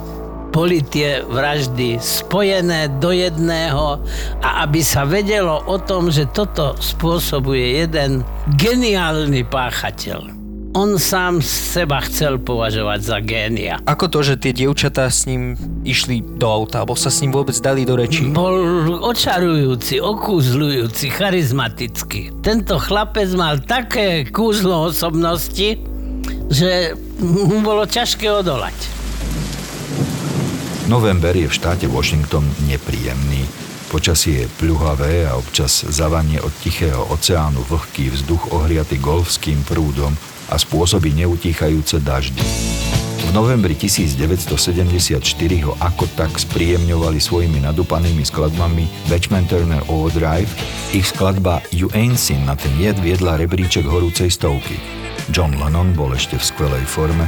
boli 0.56 0.80
tie 0.80 1.20
vraždy 1.20 2.00
spojené 2.00 2.88
do 2.96 3.12
jedného 3.12 4.00
a 4.40 4.64
aby 4.64 4.80
sa 4.80 5.04
vedelo 5.04 5.60
o 5.68 5.76
tom, 5.76 6.08
že 6.08 6.24
toto 6.32 6.72
spôsobuje 6.80 7.84
jeden 7.84 8.24
geniálny 8.56 9.44
páchateľ. 9.44 10.32
On 10.76 11.00
sám 11.00 11.40
seba 11.40 12.04
chcel 12.04 12.36
považovať 12.36 13.00
za 13.00 13.18
génia. 13.24 13.80
Ako 13.88 14.12
to, 14.12 14.20
že 14.20 14.36
tie 14.36 14.52
dievčatá 14.52 15.08
s 15.08 15.24
ním 15.24 15.56
išli 15.88 16.20
do 16.20 16.44
auta, 16.44 16.84
alebo 16.84 16.92
sa 16.92 17.08
s 17.08 17.24
ním 17.24 17.32
vôbec 17.32 17.56
dali 17.64 17.88
do 17.88 17.96
reči? 17.96 18.28
Bol 18.28 19.00
očarujúci, 19.00 20.04
okúzľujúci, 20.04 21.16
charizmatický. 21.16 22.44
Tento 22.44 22.76
chlapec 22.76 23.32
mal 23.32 23.56
také 23.64 24.28
kúzlo 24.28 24.92
osobnosti, 24.92 25.95
že 26.50 26.94
mu 27.20 27.60
bolo 27.60 27.84
ťažké 27.84 28.28
odolať. 28.30 28.76
November 30.86 31.34
je 31.34 31.50
v 31.50 31.56
štáte 31.56 31.90
Washington 31.90 32.46
nepríjemný. 32.70 33.42
Počasie 33.90 34.46
je 34.46 34.52
pľuhavé 34.58 35.26
a 35.26 35.34
občas 35.38 35.82
zavanie 35.86 36.38
od 36.42 36.54
Tichého 36.62 37.06
oceánu 37.10 37.62
vlhký 37.66 38.10
vzduch 38.14 38.54
ohriaty 38.54 38.98
golfským 38.98 39.62
prúdom 39.66 40.14
a 40.50 40.54
spôsobí 40.54 41.10
neutíchajúce 41.14 41.98
daždy. 42.02 42.42
V 43.26 43.30
novembri 43.34 43.74
1974 43.74 45.18
ho 45.66 45.74
ako 45.82 46.06
tak 46.14 46.30
spríjemňovali 46.38 47.18
svojimi 47.18 47.58
nadupanými 47.66 48.22
skladbami 48.22 48.86
Batchman 49.10 49.50
Turner 49.50 49.82
Overdrive. 49.90 50.48
Ich 50.94 51.10
skladba 51.10 51.58
You 51.74 51.90
Ain't 51.98 52.22
Seen 52.22 52.46
na 52.46 52.54
ten 52.54 52.70
jed 52.78 52.94
viedla 53.02 53.34
rebríček 53.34 53.82
horúcej 53.82 54.30
stovky. 54.30 54.78
John 55.34 55.58
Lennon 55.58 55.90
bol 55.90 56.14
ešte 56.14 56.38
v 56.38 56.44
skvelej 56.46 56.84
forme 56.86 57.26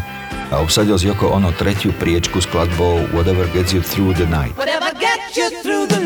a 0.49 0.63
obsadil 0.63 0.97
z 0.97 1.13
Yoko 1.13 1.35
Ono 1.35 1.51
tretiu 1.53 1.93
priečku 1.99 2.41
s 2.41 2.47
skladbou 2.47 3.11
Whatever 3.13 3.45
Gets 3.53 3.75
You 3.75 3.83
Through 3.83 4.17
the 4.17 4.29
Night. 4.31 4.55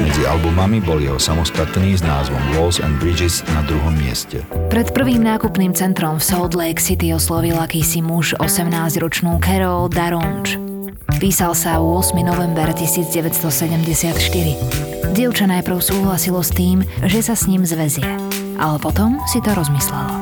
Medzi 0.02 0.26
albumami 0.26 0.82
bol 0.82 0.98
jeho 0.98 1.16
samostatný 1.16 1.94
s 1.94 2.02
názvom 2.02 2.42
Walls 2.52 2.82
and 2.82 2.98
Bridges 2.98 3.46
na 3.54 3.62
druhom 3.64 3.94
mieste. 3.94 4.42
Pred 4.68 4.90
prvým 4.92 5.22
nákupným 5.22 5.72
centrom 5.78 6.18
v 6.18 6.24
Salt 6.26 6.52
Lake 6.58 6.82
City 6.82 7.14
oslovil 7.14 7.54
akýsi 7.56 8.02
muž 8.02 8.34
18-ročnú 8.42 9.38
Carol 9.38 9.81
Daronč. 9.88 10.58
Písal 11.22 11.54
sa 11.54 11.78
8. 11.78 12.18
november 12.22 12.74
1974. 12.74 15.14
Dievča 15.14 15.46
najprv 15.46 15.78
súhlasilo 15.78 16.42
s 16.42 16.50
tým, 16.50 16.82
že 17.06 17.22
sa 17.22 17.38
s 17.38 17.46
ním 17.46 17.62
zväzie, 17.62 18.10
ale 18.58 18.76
potom 18.82 19.22
si 19.30 19.38
to 19.38 19.54
rozmyslelo. 19.54 20.18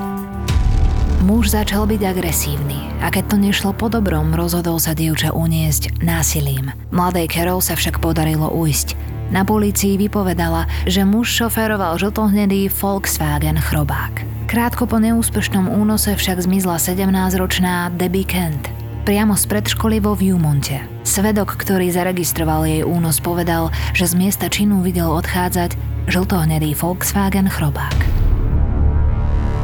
Muž 1.25 1.53
začal 1.53 1.85
byť 1.85 2.01
agresívny 2.05 2.81
a 3.05 3.13
keď 3.13 3.25
to 3.33 3.37
nešlo 3.37 3.71
po 3.77 3.93
dobrom, 3.93 4.33
rozhodol 4.33 4.81
sa 4.81 4.97
dievča 4.97 5.37
uniesť 5.37 6.01
násilím. 6.01 6.73
Mladej 6.93 7.29
Carol 7.29 7.61
sa 7.61 7.77
však 7.77 8.01
podarilo 8.01 8.49
ujsť. 8.49 8.97
Na 9.31 9.47
polícii 9.47 9.95
vypovedala, 9.95 10.67
že 10.91 11.07
muž 11.07 11.31
šoféroval 11.33 11.97
žltohnedý 12.03 12.67
Volkswagen 12.73 13.63
chrobák. 13.63 14.27
Krátko 14.51 14.91
po 14.91 14.99
neúspešnom 14.99 15.71
únose 15.71 16.19
však 16.19 16.43
zmizla 16.43 16.83
17-ročná 16.83 17.95
Debbie 17.95 18.27
Kent 18.27 18.80
priamo 19.03 19.35
z 19.37 19.45
predškoly 19.49 19.99
vo 20.05 20.13
Viewmonte. 20.13 20.85
Svedok, 21.03 21.57
ktorý 21.57 21.89
zaregistroval 21.91 22.69
jej 22.69 22.83
únos, 22.85 23.19
povedal, 23.19 23.73
že 23.97 24.09
z 24.11 24.15
miesta 24.15 24.47
činu 24.53 24.85
videl 24.85 25.09
odchádzať 25.09 25.75
žltohnedý 26.09 26.77
Volkswagen 26.77 27.49
chrobák. 27.49 27.99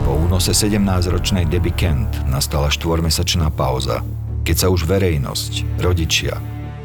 Po 0.07 0.13
únose 0.15 0.55
17-ročnej 0.55 1.51
Debbie 1.51 1.75
Kent 1.75 2.13
nastala 2.31 2.71
štvormesačná 2.71 3.51
pauza. 3.51 4.07
Keď 4.47 4.57
sa 4.57 4.69
už 4.71 4.87
verejnosť, 4.87 5.83
rodičia, 5.83 6.39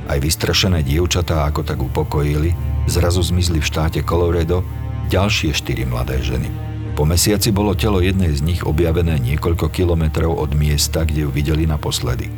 aj 0.10 0.18
vystrašené 0.18 0.82
dievčatá 0.82 1.46
ako 1.46 1.62
tak 1.62 1.78
upokojili, 1.78 2.52
zrazu 2.90 3.22
zmizli 3.22 3.62
v 3.62 3.70
štáte 3.70 4.02
Colorado 4.02 4.66
ďalšie 5.14 5.54
štyri 5.54 5.86
mladé 5.86 6.18
ženy. 6.26 6.71
Po 7.02 7.10
mesiaci 7.10 7.50
bolo 7.50 7.74
telo 7.74 7.98
jednej 7.98 8.30
z 8.30 8.46
nich 8.46 8.62
objavené 8.62 9.18
niekoľko 9.18 9.74
kilometrov 9.74 10.38
od 10.38 10.54
miesta, 10.54 11.02
kde 11.02 11.26
ju 11.26 11.34
videli 11.34 11.66
naposledy. 11.66 12.30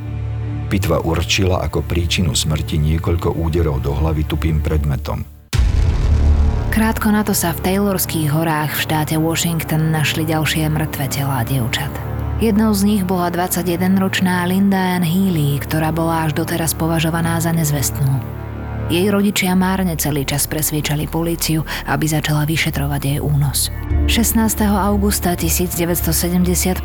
Pitva 0.72 1.04
určila 1.04 1.60
ako 1.68 1.84
príčinu 1.84 2.32
smrti 2.32 2.80
niekoľko 2.80 3.36
úderov 3.36 3.84
do 3.84 3.92
hlavy 3.92 4.24
tupým 4.24 4.64
predmetom. 4.64 5.28
Krátko 6.72 7.12
na 7.12 7.28
to 7.28 7.36
sa 7.36 7.52
v 7.52 7.60
Taylorských 7.60 8.32
horách 8.32 8.80
v 8.80 8.84
štáte 8.88 9.20
Washington 9.20 9.92
našli 9.92 10.24
ďalšie 10.24 10.72
mŕtve 10.72 11.12
telá 11.12 11.44
dievčat. 11.44 11.92
Jednou 12.40 12.72
z 12.72 12.88
nich 12.88 13.04
bola 13.04 13.36
21-ročná 13.36 14.48
Linda 14.48 14.96
Ann 14.96 15.04
Healy, 15.04 15.60
ktorá 15.60 15.92
bola 15.92 16.24
až 16.24 16.40
doteraz 16.40 16.72
považovaná 16.72 17.36
za 17.44 17.52
nezvestnú. 17.52 18.43
Jej 18.92 19.08
rodičia 19.08 19.56
márne 19.56 19.96
celý 19.96 20.28
čas 20.28 20.44
presviečali 20.44 21.08
políciu, 21.08 21.64
aby 21.88 22.04
začala 22.04 22.44
vyšetrovať 22.44 23.02
jej 23.16 23.20
únos. 23.24 23.72
16. 24.12 24.36
augusta 24.68 25.40
1975 25.40 26.84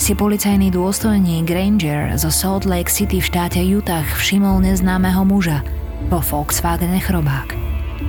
si 0.00 0.12
policajný 0.16 0.72
dôstojník 0.72 1.44
Granger 1.44 2.16
zo 2.16 2.32
Salt 2.32 2.64
Lake 2.64 2.88
City 2.88 3.20
v 3.20 3.28
štáte 3.28 3.60
Utah 3.60 4.06
všimol 4.16 4.64
neznámeho 4.64 5.20
muža 5.28 5.60
vo 6.08 6.24
Volkswagen 6.24 6.96
chrobák. 7.04 7.52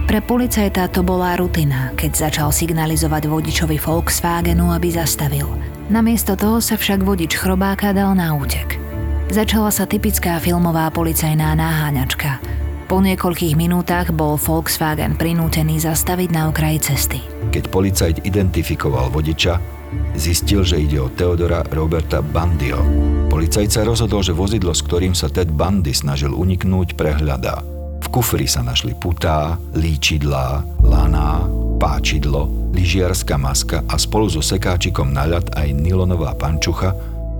Pre 0.06 0.20
policajta 0.24 0.88
to 0.88 1.04
bola 1.04 1.36
rutina, 1.36 1.92
keď 2.00 2.30
začal 2.30 2.50
signalizovať 2.56 3.27
vodičovi 3.27 3.75
Volkswagenu, 3.82 4.72
aby 4.72 4.96
zastavil. 4.96 5.50
Namiesto 5.92 6.39
toho 6.39 6.63
sa 6.63 6.80
však 6.80 7.04
vodič 7.04 7.36
chrobáka 7.36 7.92
dal 7.92 8.15
na 8.15 8.32
útek. 8.32 8.80
Začala 9.27 9.74
sa 9.74 9.84
typická 9.84 10.38
filmová 10.39 10.88
policajná 10.94 11.58
náháňačka. 11.58 12.38
Po 12.86 13.01
niekoľkých 13.01 13.58
minútach 13.58 14.13
bol 14.13 14.38
Volkswagen 14.38 15.18
prinútený 15.18 15.82
zastaviť 15.82 16.30
na 16.30 16.54
okraji 16.54 16.77
cesty. 16.86 17.18
Keď 17.50 17.74
policajt 17.74 18.18
identifikoval 18.30 19.10
vodiča, 19.10 19.58
zistil, 20.13 20.62
že 20.62 20.86
ide 20.86 21.01
o 21.01 21.10
Teodora 21.10 21.65
Roberta 21.74 22.22
Bandio. 22.22 22.77
Policajt 23.25 23.70
sa 23.74 23.82
rozhodol, 23.82 24.22
že 24.22 24.38
vozidlo, 24.38 24.70
s 24.70 24.86
ktorým 24.86 25.18
sa 25.18 25.34
Ted 25.34 25.50
Bundy 25.50 25.98
snažil 25.98 26.30
uniknúť, 26.30 26.94
prehľadá. 26.94 27.65
V 28.06 28.08
kufri 28.13 28.46
sa 28.46 28.62
našli 28.62 28.94
putá, 28.94 29.58
líčidlá, 29.74 30.62
laná, 30.86 31.42
páčidlo, 31.82 32.70
lyžiarská 32.70 33.34
maska 33.34 33.82
a 33.89 33.98
spolu 33.98 34.30
so 34.30 34.46
sekáčikom 34.46 35.10
na 35.10 35.25
ľad 35.25 35.58
aj 35.58 35.74
nylonová 35.74 36.38
pančucha, 36.38 36.94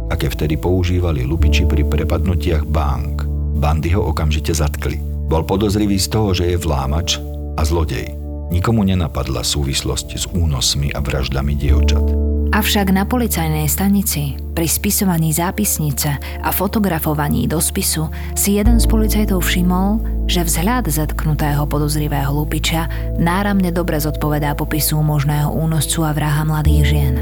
aké 0.10 0.25
vtedy 0.25 0.58
používali 0.58 1.22
lupiči 1.22 1.70
pri 1.70 1.86
prepadnutiach 1.86 2.66
bank. 2.66 3.30
Bandy 3.62 3.94
ho 3.94 4.10
okamžite 4.10 4.50
zatkli. 4.50 5.14
Bol 5.25 5.41
podozrivý 5.41 5.98
z 5.98 6.08
toho, 6.13 6.38
že 6.38 6.53
je 6.53 6.58
vlámač 6.62 7.17
a 7.58 7.65
zlodej. 7.65 8.13
Nikomu 8.53 8.86
nenapadla 8.86 9.41
súvislosť 9.41 10.08
s 10.22 10.25
únosmi 10.29 10.94
a 10.94 11.01
vraždami 11.01 11.58
dievčat. 11.58 12.05
Avšak 12.53 12.94
na 12.94 13.03
policajnej 13.03 13.65
stanici, 13.65 14.38
pri 14.55 14.70
spisovaní 14.70 15.34
zápisnice 15.34 16.15
a 16.39 16.50
fotografovaní 16.53 17.50
do 17.50 17.60
spisu 17.60 18.08
si 18.38 18.55
jeden 18.55 18.79
z 18.79 18.86
policajtov 18.88 19.44
všimol, 19.44 20.00
že 20.29 20.46
vzhľad 20.46 20.88
zatknutého 20.88 21.67
podozrivého 21.67 22.32
lupiča 22.32 22.88
náramne 23.17 23.74
dobre 23.74 24.00
zodpovedá 24.00 24.55
popisu 24.55 25.01
možného 25.01 25.51
únoscu 25.51 26.05
a 26.05 26.15
vraha 26.15 26.48
mladých 26.48 26.84
žien. 26.86 27.15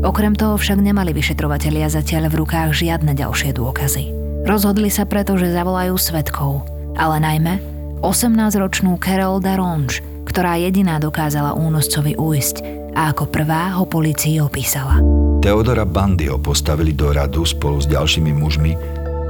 Okrem 0.00 0.32
toho 0.32 0.56
však 0.56 0.80
nemali 0.80 1.12
vyšetrovatelia 1.12 1.92
zatiaľ 1.92 2.32
v 2.32 2.40
rukách 2.40 2.72
žiadne 2.72 3.12
ďalšie 3.12 3.52
dôkazy. 3.52 4.16
Rozhodli 4.48 4.88
sa 4.88 5.04
preto, 5.04 5.36
že 5.36 5.52
zavolajú 5.52 6.00
svetkov, 6.00 6.64
ale 7.00 7.16
najmä 7.16 7.54
18-ročnú 8.04 9.00
Carol 9.00 9.40
Daronge, 9.40 10.04
ktorá 10.28 10.60
jediná 10.60 11.00
dokázala 11.00 11.56
únoscovi 11.56 12.20
ujsť 12.20 12.56
a 12.92 13.16
ako 13.16 13.32
prvá 13.32 13.72
ho 13.80 13.88
policii 13.88 14.36
opísala. 14.44 15.00
Teodora 15.40 15.88
Bandio 15.88 16.36
postavili 16.36 16.92
do 16.92 17.16
radu 17.16 17.48
spolu 17.48 17.80
s 17.80 17.88
ďalšími 17.88 18.32
mužmi 18.36 18.72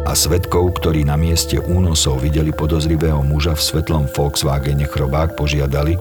a 0.02 0.10
svetkov, 0.10 0.82
ktorí 0.82 1.06
na 1.06 1.14
mieste 1.14 1.62
únosov 1.62 2.26
videli 2.26 2.50
podozrivého 2.50 3.22
muža 3.22 3.54
v 3.54 3.62
svetlom 3.62 4.10
Volkswagene 4.10 4.90
chrobák 4.90 5.38
požiadali, 5.38 5.94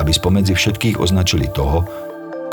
aby 0.00 0.10
spomedzi 0.10 0.56
všetkých 0.56 0.96
označili 0.96 1.44
toho, 1.52 1.84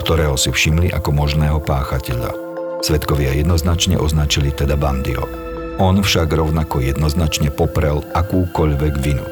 ktorého 0.04 0.36
si 0.36 0.52
všimli 0.52 0.92
ako 0.92 1.16
možného 1.16 1.64
páchateľa. 1.64 2.34
Svetkovia 2.82 3.32
jednoznačne 3.38 3.96
označili 3.96 4.52
teda 4.52 4.76
Bandio. 4.76 5.51
On 5.80 5.96
však 6.02 6.28
rovnako 6.34 6.84
jednoznačne 6.84 7.54
poprel 7.54 8.04
akúkoľvek 8.12 8.94
vinu. 9.00 9.24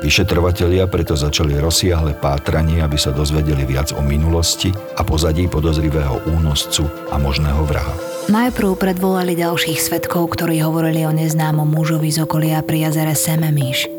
Vyšetrovatelia 0.00 0.88
preto 0.88 1.12
začali 1.12 1.60
rozsiahle 1.60 2.16
pátranie, 2.16 2.80
aby 2.80 2.96
sa 2.96 3.12
dozvedeli 3.12 3.68
viac 3.68 3.92
o 3.92 4.00
minulosti 4.00 4.72
a 4.96 5.04
pozadí 5.04 5.44
podozrivého 5.44 6.24
únoscu 6.24 6.88
a 7.12 7.20
možného 7.20 7.60
vraha. 7.68 7.92
Najprv 8.32 8.80
predvolali 8.80 9.36
ďalších 9.36 9.76
svetkov, 9.76 10.32
ktorí 10.32 10.64
hovorili 10.64 11.04
o 11.04 11.12
neznámom 11.12 11.68
mužovi 11.68 12.08
z 12.08 12.24
okolia 12.24 12.64
pri 12.64 12.88
jazere 12.88 13.12
Sememíš. 13.12 13.92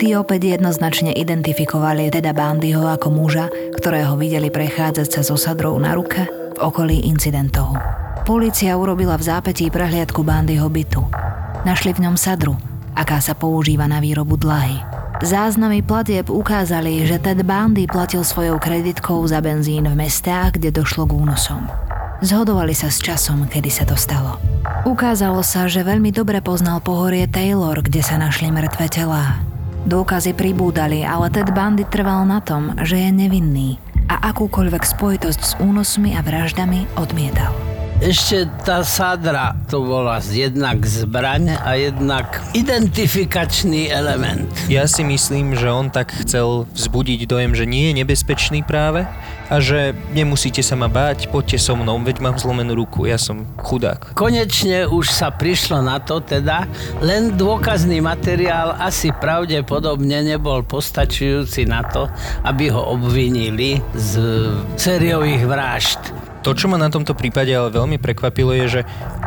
Tí 0.00 0.16
opäť 0.16 0.56
jednoznačne 0.56 1.12
identifikovali 1.12 2.08
teda 2.08 2.32
Bandyho 2.32 2.88
ako 2.88 3.12
muža, 3.12 3.52
ktorého 3.76 4.16
videli 4.16 4.48
prechádzať 4.48 5.08
sa 5.08 5.20
so 5.20 5.36
sadrou 5.36 5.76
na 5.76 5.92
ruke 5.92 6.26
v 6.26 6.58
okolí 6.64 7.04
incidentov. 7.04 7.76
Polícia 8.24 8.72
urobila 8.74 9.20
v 9.20 9.26
zápetí 9.28 9.68
prehliadku 9.68 10.24
Bandyho 10.24 10.66
bytu. 10.72 11.21
Našli 11.62 11.94
v 11.94 12.10
ňom 12.10 12.18
sadru, 12.18 12.58
aká 12.98 13.22
sa 13.22 13.38
používa 13.38 13.86
na 13.86 14.02
výrobu 14.02 14.34
dlahy. 14.34 14.82
Záznamy 15.22 15.86
platieb 15.86 16.26
ukázali, 16.26 17.06
že 17.06 17.22
Ted 17.22 17.46
Bundy 17.46 17.86
platil 17.86 18.26
svojou 18.26 18.58
kreditkou 18.58 19.22
za 19.30 19.38
benzín 19.38 19.86
v 19.86 19.94
mestách, 19.94 20.58
kde 20.58 20.74
došlo 20.74 21.06
k 21.06 21.14
únosom. 21.14 21.62
Zhodovali 22.18 22.74
sa 22.74 22.90
s 22.90 22.98
časom, 22.98 23.46
kedy 23.46 23.70
sa 23.70 23.86
to 23.86 23.94
stalo. 23.94 24.42
Ukázalo 24.82 25.46
sa, 25.46 25.70
že 25.70 25.86
veľmi 25.86 26.10
dobre 26.10 26.42
poznal 26.42 26.82
pohorie 26.82 27.30
Taylor, 27.30 27.78
kde 27.78 28.02
sa 28.02 28.18
našli 28.18 28.50
mŕtve 28.50 28.90
telá. 28.90 29.38
Dôkazy 29.86 30.34
pribúdali, 30.34 31.06
ale 31.06 31.30
Ted 31.30 31.54
Bundy 31.54 31.86
trval 31.86 32.26
na 32.26 32.42
tom, 32.42 32.74
že 32.82 32.98
je 32.98 33.10
nevinný 33.14 33.78
a 34.10 34.34
akúkoľvek 34.34 34.82
spojitosť 34.82 35.40
s 35.46 35.52
únosmi 35.62 36.18
a 36.18 36.26
vraždami 36.26 36.90
odmietal 36.98 37.71
ešte 38.02 38.50
tá 38.66 38.82
sadra 38.82 39.54
to 39.70 39.78
bola 39.86 40.18
jednak 40.18 40.82
zbraň 40.82 41.54
a 41.62 41.78
jednak 41.78 42.42
identifikačný 42.50 43.94
element. 43.94 44.50
Ja 44.66 44.90
si 44.90 45.06
myslím, 45.06 45.54
že 45.54 45.70
on 45.70 45.86
tak 45.86 46.10
chcel 46.26 46.66
vzbudiť 46.74 47.30
dojem, 47.30 47.54
že 47.54 47.62
nie 47.62 47.94
je 47.94 48.02
nebezpečný 48.02 48.66
práve 48.66 49.06
a 49.46 49.54
že 49.62 49.94
nemusíte 50.10 50.66
sa 50.66 50.74
ma 50.74 50.90
báť, 50.90 51.30
poďte 51.30 51.62
so 51.62 51.78
mnou, 51.78 51.94
veď 52.02 52.18
mám 52.18 52.36
zlomenú 52.40 52.74
ruku, 52.74 53.06
ja 53.06 53.20
som 53.20 53.46
chudák. 53.62 54.18
Konečne 54.18 54.90
už 54.90 55.06
sa 55.12 55.30
prišlo 55.30 55.78
na 55.84 56.02
to 56.02 56.18
teda, 56.18 56.66
len 56.98 57.38
dôkazný 57.38 58.02
materiál 58.02 58.74
asi 58.82 59.14
pravdepodobne 59.14 60.26
nebol 60.26 60.66
postačujúci 60.66 61.70
na 61.70 61.86
to, 61.86 62.10
aby 62.42 62.66
ho 62.72 62.98
obvinili 62.98 63.78
z 63.94 64.18
sériových 64.74 65.44
vražd. 65.46 66.31
To, 66.42 66.58
čo 66.58 66.66
ma 66.66 66.74
na 66.74 66.90
tomto 66.90 67.14
prípade 67.14 67.54
ale 67.54 67.70
veľmi 67.70 68.02
prekvapilo, 68.02 68.50
je, 68.50 68.66
že 68.66 68.80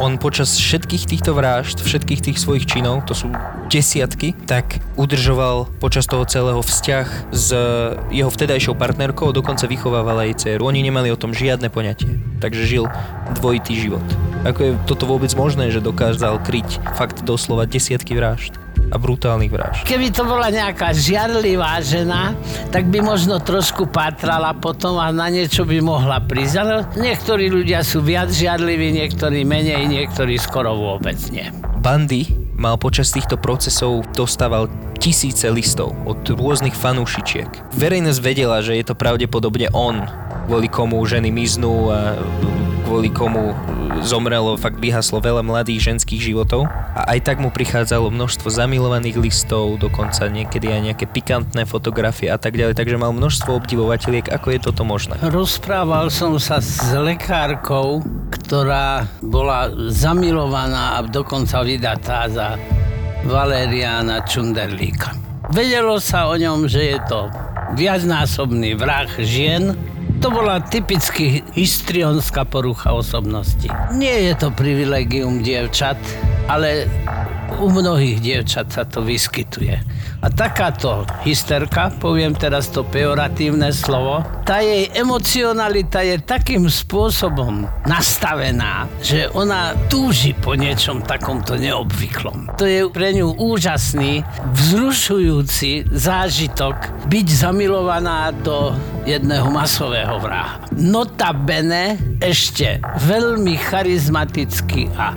on 0.04 0.19
počas 0.19 0.60
všetkých 0.60 1.08
týchto 1.08 1.32
vražd, 1.32 1.80
všetkých 1.80 2.19
tých 2.19 2.38
svojich 2.43 2.67
činov, 2.67 3.08
to 3.08 3.15
sú 3.15 3.32
desiatky, 3.71 4.36
tak 4.43 4.84
udržoval 4.99 5.71
počas 5.80 6.12
toho 6.12 6.28
celého 6.28 6.60
vzťah 6.60 7.32
s 7.32 7.47
jeho 8.12 8.28
vtedajšou 8.28 8.75
partnerkou, 8.75 9.32
dokonca 9.32 9.63
vychovával 9.63 10.28
jej 10.28 10.36
dceru. 10.36 10.67
Oni 10.67 10.84
nemali 10.84 11.08
o 11.08 11.15
tom 11.15 11.32
žiadne 11.32 11.71
poňatie, 11.71 12.19
takže 12.43 12.67
žil 12.67 12.91
dvojitý 13.39 13.80
život. 13.80 14.04
Ako 14.43 14.60
je 14.60 14.71
toto 14.84 15.08
vôbec 15.08 15.32
možné, 15.39 15.71
že 15.71 15.80
dokázal 15.80 16.43
kryť 16.43 16.84
fakt 16.99 17.23
doslova 17.23 17.63
desiatky 17.63 18.12
vražd? 18.12 18.64
A 18.91 18.95
brutálnych 18.98 19.52
vražd. 19.52 19.82
Keby 19.86 20.13
to 20.13 20.24
bola 20.26 20.50
nejaká 20.54 20.93
žiarlivá 20.93 21.82
žena, 21.82 22.34
tak 22.69 22.89
by 22.89 23.02
možno 23.02 23.41
trošku 23.41 23.89
pátrala 23.89 24.54
potom 24.54 24.98
a 25.02 25.10
na 25.10 25.30
niečo 25.30 25.65
by 25.65 25.82
mohla 25.82 26.21
prísť. 26.21 26.56
Ale 26.60 26.76
niektorí 26.98 27.50
ľudia 27.50 27.82
sú 27.82 28.02
viac 28.02 28.30
žiarliví, 28.30 28.93
niektorí 28.93 29.45
menej, 29.45 29.86
niektorí 29.89 30.38
skoro 30.38 30.76
vôbec 30.76 31.17
nie. 31.34 31.50
Bandy 31.82 32.26
mal 32.56 32.80
počas 32.80 33.12
týchto 33.12 33.38
procesov 33.38 34.08
dostával 34.15 34.71
tisíce 34.98 35.45
listov 35.52 35.93
od 36.08 36.24
rôznych 36.24 36.74
fanúšičiek. 36.74 37.76
Verejnosť 37.76 38.19
vedela, 38.24 38.63
že 38.63 38.80
je 38.80 38.86
to 38.88 38.95
pravdepodobne 38.95 39.69
on, 39.76 40.02
kvôli 40.48 40.71
komu 40.71 41.04
ženy 41.04 41.30
miznú 41.30 41.91
a 41.91 42.15
kvôli 42.86 43.10
komu 43.10 43.58
zomrelo, 44.06 44.54
fakt 44.62 44.78
vyhaslo 44.78 45.17
veľa 45.17 45.41
mladých 45.41 45.89
ženských 45.89 46.21
životov 46.21 46.69
a 46.69 47.17
aj 47.17 47.26
tak 47.26 47.38
mu 47.41 47.50
prichádzalo 47.50 48.13
množstvo 48.13 48.45
zamilovaných 48.54 49.17
listov, 49.17 49.82
dokonca 49.82 50.30
niekedy 50.30 50.69
aj 50.69 50.82
nejaké 50.93 51.06
pikantné 51.10 51.65
fotografie 51.65 52.30
a 52.30 52.38
tak 52.38 52.54
ďalej, 52.54 52.78
takže 52.78 53.02
mal 53.02 53.10
množstvo 53.10 53.58
obdivovateľiek, 53.58 54.30
ako 54.30 54.48
je 54.54 54.60
toto 54.62 54.86
možné. 54.86 55.17
Rozprával 55.26 56.13
som 56.13 56.38
sa 56.38 56.62
s 56.62 56.93
lekárkou, 56.93 58.06
ktorá 58.30 59.10
bola 59.26 59.74
zamilovaná 59.89 61.02
a 61.02 61.10
dokonca 61.10 61.65
vydatá 61.65 62.30
za 62.30 62.62
Valeriana 63.26 64.21
Čunderlíka. 64.21 65.17
Vedelo 65.50 65.98
sa 65.98 66.30
o 66.30 66.38
ňom, 66.38 66.69
že 66.69 66.93
je 66.93 67.00
to 67.10 67.34
viacnásobný 67.74 68.78
vrah 68.78 69.10
žien, 69.17 69.74
to 70.26 70.34
bola 70.34 70.58
typicky 70.58 71.46
histrionská 71.54 72.50
porucha 72.50 72.98
osobnosti. 72.98 73.70
Nie 73.94 74.26
je 74.26 74.34
to 74.34 74.50
privilegium 74.50 75.46
dievčat, 75.46 76.02
ale 76.46 76.86
u 77.62 77.70
mnohých 77.72 78.20
dievčat 78.20 78.68
sa 78.74 78.84
to 78.84 79.06
vyskytuje. 79.06 79.80
A 80.26 80.28
takáto 80.34 81.06
hysterka, 81.22 81.94
poviem 82.02 82.34
teraz 82.34 82.74
to 82.74 82.82
pejoratívne 82.82 83.70
slovo, 83.70 84.26
tá 84.42 84.58
jej 84.58 84.90
emocionalita 84.98 86.02
je 86.02 86.18
takým 86.18 86.66
spôsobom 86.66 87.70
nastavená, 87.86 88.90
že 89.06 89.30
ona 89.38 89.78
túži 89.86 90.34
po 90.34 90.58
niečom 90.58 91.06
takomto 91.06 91.54
neobvyklom. 91.54 92.58
To 92.58 92.66
je 92.66 92.90
pre 92.90 93.14
ňu 93.14 93.38
úžasný, 93.38 94.26
vzrušujúci 94.58 95.94
zážitok 95.94 97.06
byť 97.06 97.28
zamilovaná 97.30 98.34
do 98.34 98.74
jedného 99.06 99.46
masového 99.54 100.18
vraha. 100.18 100.58
Notabene 100.74 102.18
ešte 102.18 102.82
veľmi 103.06 103.54
charizmaticky 103.62 104.90
a 104.98 105.14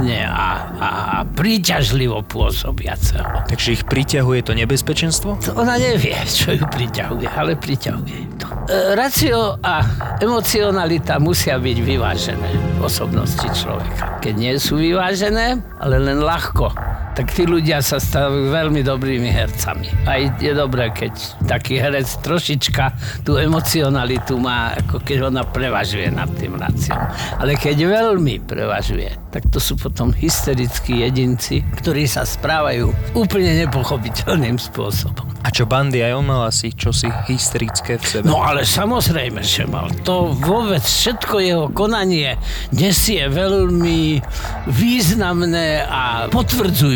elegantne 0.00 0.24
a, 0.24 0.48
a, 0.80 0.88
a 0.88 1.16
príťažlivo 1.28 2.24
pôsobiaceho. 2.24 3.44
Takže 3.48 3.68
ich 3.80 3.84
priťahuje 3.84 4.40
to 4.48 4.52
nebezpečenstvo? 4.56 5.36
To 5.44 5.52
ona 5.56 5.76
nevie, 5.76 6.16
čo 6.24 6.56
ju 6.56 6.64
priťahuje, 6.64 7.28
ale 7.28 7.56
priťahuje 7.56 8.20
to. 8.40 8.48
E, 8.68 8.96
racio 8.96 9.60
a 9.60 9.84
emocionalita 10.20 11.20
musia 11.20 11.60
byť 11.60 11.78
vyvážené 11.84 12.50
v 12.80 12.80
osobnosti 12.80 13.46
človeka. 13.52 14.20
Keď 14.24 14.34
nie 14.36 14.54
sú 14.56 14.80
vyvážené, 14.80 15.60
ale 15.80 15.96
len 16.00 16.20
ľahko 16.20 16.72
tak 17.14 17.34
tí 17.34 17.44
ľudia 17.46 17.82
sa 17.82 17.98
stávajú 17.98 18.54
veľmi 18.54 18.80
dobrými 18.86 19.30
hercami. 19.30 19.90
Aj 20.06 20.20
je 20.38 20.52
dobré, 20.54 20.94
keď 20.94 21.12
taký 21.46 21.78
herec 21.78 22.06
trošička 22.22 22.94
tú 23.26 23.36
emocionalitu 23.36 24.38
má, 24.38 24.74
ako 24.78 25.02
keď 25.02 25.32
ona 25.32 25.42
prevažuje 25.42 26.08
nad 26.10 26.30
tým 26.38 26.54
raciom. 26.56 26.98
Ale 27.38 27.58
keď 27.58 27.76
veľmi 27.86 28.42
prevažuje, 28.46 29.10
tak 29.30 29.46
to 29.50 29.58
sú 29.62 29.78
potom 29.78 30.10
hysterickí 30.14 31.02
jedinci, 31.02 31.62
ktorí 31.82 32.06
sa 32.06 32.26
správajú 32.26 32.90
úplne 33.14 33.66
nepochopiteľným 33.66 34.58
spôsobom. 34.58 35.30
A 35.40 35.48
čo 35.48 35.64
Bandy, 35.64 36.04
aj 36.04 36.20
on 36.20 36.28
mal 36.28 36.52
asi 36.52 36.68
čosi 36.68 37.08
hysterické 37.24 37.96
v 37.96 38.04
sebe? 38.04 38.28
No 38.28 38.44
ale 38.44 38.68
samozrejme, 38.68 39.40
že 39.40 39.64
mal. 39.64 39.88
To 40.04 40.36
vôbec 40.36 40.84
všetko 40.84 41.40
jeho 41.40 41.66
konanie 41.72 42.36
nesie 42.76 43.24
veľmi 43.24 44.20
významné 44.68 45.88
a 45.88 46.28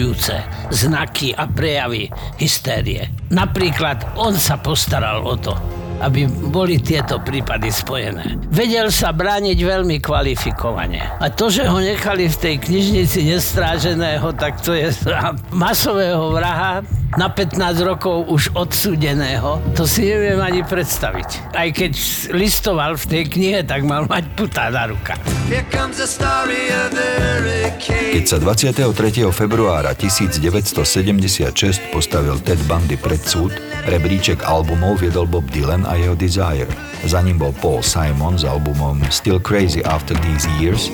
potvrdzujúce 0.04 0.36
znaky 0.68 1.32
a 1.32 1.48
prejavy 1.48 2.12
hystérie. 2.36 3.08
Napríklad 3.32 4.20
on 4.20 4.36
sa 4.36 4.60
postaral 4.60 5.24
o 5.24 5.32
to, 5.40 5.56
aby 6.04 6.28
boli 6.28 6.76
tieto 6.76 7.22
prípady 7.24 7.72
spojené. 7.72 8.36
Vedel 8.52 8.92
sa 8.92 9.16
brániť 9.16 9.56
veľmi 9.56 9.96
kvalifikovane. 10.04 11.00
A 11.24 11.26
to, 11.32 11.48
že 11.48 11.64
ho 11.64 11.80
nechali 11.80 12.28
v 12.28 12.36
tej 12.36 12.54
knižnici 12.60 13.24
nestráženého, 13.32 14.28
tak 14.36 14.60
to 14.60 14.76
je 14.76 14.92
masového 15.54 16.36
vraha 16.36 16.84
na 17.14 17.30
15 17.30 17.62
rokov 17.86 18.26
už 18.26 18.50
odsúdeného, 18.58 19.62
to 19.78 19.86
si 19.86 20.10
neviem 20.10 20.42
ani 20.42 20.66
predstaviť. 20.66 21.54
Aj 21.54 21.70
keď 21.70 21.92
listoval 22.34 22.98
v 22.98 23.04
tej 23.06 23.22
knihe, 23.30 23.60
tak 23.62 23.86
mal 23.86 24.10
mať 24.10 24.34
putá 24.34 24.66
na 24.70 24.90
ruka. 24.90 25.14
Keď 28.14 28.24
sa 28.26 28.38
23. 28.42 29.30
februára 29.30 29.94
1976 29.94 31.94
postavil 31.94 32.38
Ted 32.42 32.58
Bundy 32.66 32.98
pred 32.98 33.22
súd, 33.22 33.54
rebríček 33.86 34.42
albumov 34.42 34.98
viedol 35.02 35.30
Bob 35.30 35.46
Dylan 35.54 35.86
a 35.86 35.94
jeho 35.94 36.18
Desire. 36.18 36.70
Za 37.06 37.22
ním 37.22 37.38
bol 37.38 37.54
Paul 37.62 37.84
Simon 37.84 38.40
s 38.40 38.48
albumom 38.48 38.98
Still 39.12 39.38
Crazy 39.38 39.84
After 39.84 40.16
These 40.18 40.48
Years 40.58 40.90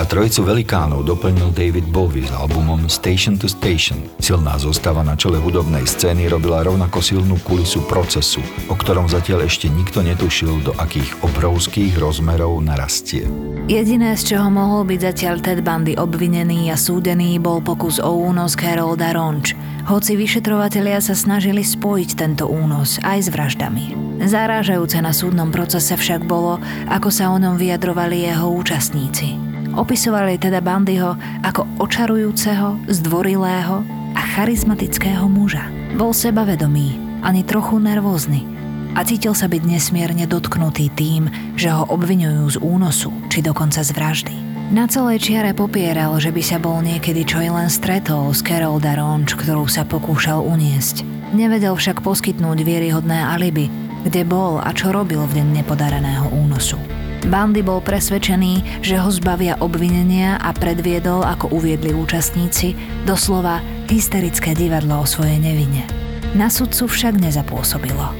a 0.00 0.08
trojicu 0.08 0.40
velikánov 0.48 1.04
doplnil 1.04 1.52
David 1.52 1.84
Bowie 1.92 2.24
s 2.24 2.32
albumom 2.32 2.88
Station 2.88 3.36
to 3.36 3.44
Station. 3.44 4.00
Silná 4.16 4.56
zostava 4.56 5.04
na 5.04 5.12
čele 5.12 5.36
hudobnej 5.36 5.84
scény 5.84 6.32
robila 6.32 6.64
rovnako 6.64 7.04
silnú 7.04 7.36
kulisu 7.44 7.84
procesu, 7.84 8.40
o 8.72 8.74
ktorom 8.74 9.10
zatiaľ 9.12 9.44
ešte 9.44 9.68
nikto 9.68 10.00
netušil, 10.00 10.64
do 10.64 10.72
akých 10.80 11.12
obrovských 11.20 12.00
rozmerov 12.00 12.64
narastie. 12.64 13.28
Jediné, 13.68 14.16
z 14.16 14.32
čoho 14.32 14.48
mohol 14.48 14.88
byť 14.88 15.00
zatiaľ 15.12 15.36
Ted 15.44 15.60
Bundy 15.60 15.94
obvinený 16.00 16.72
a 16.72 16.76
súdený, 16.80 17.36
bol 17.36 17.60
pokus 17.60 18.00
o 18.00 18.16
únos 18.16 18.56
Carolda 18.56 19.12
Ronch, 19.12 19.52
hoci 19.84 20.16
vyšetrovatelia 20.16 21.02
sa 21.02 21.12
snažili 21.12 21.60
spojiť 21.66 22.10
tento 22.16 22.48
únos 22.48 23.02
aj 23.04 23.18
s 23.18 23.28
vraždami. 23.28 23.98
Zarážajúce 24.22 25.02
na 25.02 25.10
súdnom 25.10 25.50
procese 25.50 25.98
však 25.98 26.22
bolo, 26.22 26.62
ako 26.86 27.10
sa 27.10 27.34
o 27.34 27.36
ňom 27.36 27.58
vyjadrovali 27.58 28.30
jeho 28.30 28.46
účastníci. 28.54 29.51
Opisovali 29.72 30.36
teda 30.36 30.60
Bandyho 30.60 31.16
ako 31.40 31.64
očarujúceho, 31.80 32.76
zdvorilého 32.92 33.80
a 34.12 34.20
charizmatického 34.36 35.24
muža. 35.24 35.64
Bol 35.96 36.12
sebavedomý, 36.12 37.00
ani 37.24 37.40
trochu 37.40 37.80
nervózny 37.80 38.44
a 38.92 39.00
cítil 39.00 39.32
sa 39.32 39.48
byť 39.48 39.62
nesmierne 39.64 40.28
dotknutý 40.28 40.92
tým, 40.92 41.32
že 41.56 41.72
ho 41.72 41.88
obvinujú 41.88 42.44
z 42.52 42.56
únosu 42.60 43.08
či 43.32 43.40
dokonca 43.40 43.80
z 43.80 43.90
vraždy. 43.96 44.36
Na 44.72 44.88
celej 44.88 45.24
čiare 45.24 45.56
popieral, 45.56 46.16
že 46.20 46.32
by 46.32 46.42
sa 46.44 46.56
bol 46.60 46.80
niekedy 46.84 47.24
čo 47.24 47.40
i 47.40 47.48
len 47.48 47.68
stretol 47.68 48.32
s 48.32 48.44
Carol 48.44 48.80
Daronč, 48.80 49.36
ktorú 49.36 49.68
sa 49.68 49.84
pokúšal 49.88 50.44
uniesť. 50.44 51.04
Nevedel 51.32 51.76
však 51.76 52.04
poskytnúť 52.04 52.60
vieryhodné 52.60 53.20
alibi, 53.24 53.72
kde 54.04 54.24
bol 54.28 54.60
a 54.60 54.68
čo 54.76 54.92
robil 54.92 55.24
v 55.28 55.40
deň 55.40 55.64
nepodareného 55.64 56.28
únosu. 56.32 56.76
Bandy 57.22 57.62
bol 57.62 57.78
presvedčený, 57.78 58.82
že 58.82 58.98
ho 58.98 59.06
zbavia 59.06 59.54
obvinenia 59.62 60.42
a 60.42 60.50
predviedol, 60.50 61.22
ako 61.22 61.54
uviedli 61.54 61.94
účastníci, 61.94 62.74
doslova 63.06 63.62
hysterické 63.86 64.58
divadlo 64.58 65.02
o 65.02 65.06
svojej 65.06 65.38
nevine. 65.38 65.86
Na 66.34 66.50
sudcu 66.50 66.90
však 66.90 67.22
nezapôsobilo. 67.22 68.10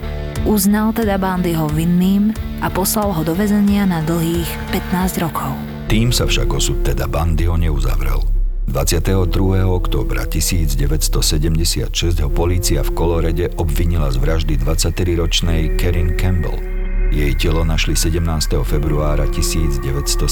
Uznal 0.47 0.95
teda 0.95 1.19
Bandyho 1.19 1.67
vinným 1.71 2.35
a 2.63 2.71
poslal 2.71 3.11
ho 3.11 3.23
do 3.27 3.35
väzenia 3.35 3.87
na 3.87 4.03
dlhých 4.07 4.47
15 4.71 5.23
rokov. 5.23 5.51
Tým 5.91 6.15
sa 6.15 6.27
však 6.27 6.49
osud 6.51 6.79
teda 6.87 7.11
Bandyho 7.11 7.59
neuzavrel. 7.59 8.23
22. 8.71 9.29
oktobra 9.67 10.23
1976 10.31 12.23
ho 12.23 12.31
polícia 12.31 12.81
v 12.87 12.91
Kolorede 12.95 13.51
obvinila 13.59 14.09
z 14.15 14.17
vraždy 14.23 14.55
23-ročnej 14.63 15.75
Kerin 15.75 16.15
Campbell– 16.15 16.57
jej 17.13 17.37
telo 17.37 17.61
našli 17.61 17.93
17. 17.93 18.25
februára 18.65 19.29
1976. 19.29 20.25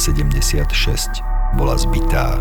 Bola 1.52 1.76
zbytá 1.76 2.40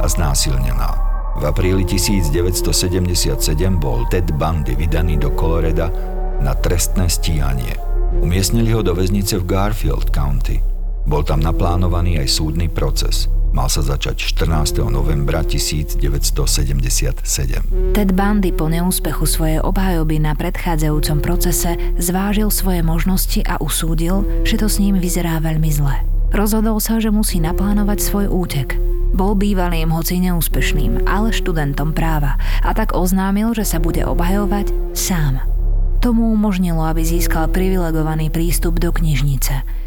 a 0.00 0.04
znásilnená. 0.08 0.96
V 1.36 1.44
apríli 1.44 1.84
1977 1.84 3.76
bol 3.76 4.08
Ted 4.08 4.32
Bundy 4.32 4.72
vydaný 4.72 5.20
do 5.20 5.28
Coloreda 5.36 5.92
na 6.40 6.56
trestné 6.56 7.12
stíhanie. 7.12 7.76
Umiestnili 8.24 8.72
ho 8.72 8.80
do 8.80 8.96
väznice 8.96 9.36
v 9.36 9.44
Garfield 9.44 10.08
County. 10.08 10.75
Bol 11.06 11.22
tam 11.22 11.40
naplánovaný 11.40 12.20
aj 12.20 12.28
súdny 12.28 12.66
proces– 12.66 13.24
mal 13.56 13.72
sa 13.72 13.80
začať 13.80 14.36
14. 14.36 14.84
novembra 14.92 15.40
1977. 15.40 17.96
Ted 17.96 18.12
Bundy 18.12 18.52
po 18.52 18.68
neúspechu 18.68 19.24
svojej 19.24 19.64
obhajoby 19.64 20.20
na 20.20 20.36
predchádzajúcom 20.36 21.24
procese 21.24 21.80
zvážil 21.96 22.52
svoje 22.52 22.84
možnosti 22.84 23.40
a 23.48 23.56
usúdil, 23.56 24.44
že 24.44 24.60
to 24.60 24.68
s 24.68 24.76
ním 24.76 25.00
vyzerá 25.00 25.40
veľmi 25.40 25.72
zle. 25.72 26.04
Rozhodol 26.36 26.76
sa, 26.84 27.00
že 27.00 27.08
musí 27.08 27.40
naplánovať 27.40 28.04
svoj 28.04 28.28
útek. 28.28 28.76
Bol 29.16 29.32
bývalým, 29.32 29.88
hoci 29.88 30.20
neúspešným, 30.20 31.08
ale 31.08 31.32
študentom 31.32 31.96
práva 31.96 32.36
a 32.60 32.76
tak 32.76 32.92
oznámil, 32.92 33.56
že 33.56 33.64
sa 33.64 33.80
bude 33.80 34.04
obhajovať 34.04 34.68
sám. 34.92 35.40
Tomu 36.04 36.28
umožnilo, 36.28 36.84
aby 36.84 37.00
získal 37.00 37.48
privilegovaný 37.48 38.28
prístup 38.28 38.76
do 38.76 38.92
knižnice– 38.92 39.56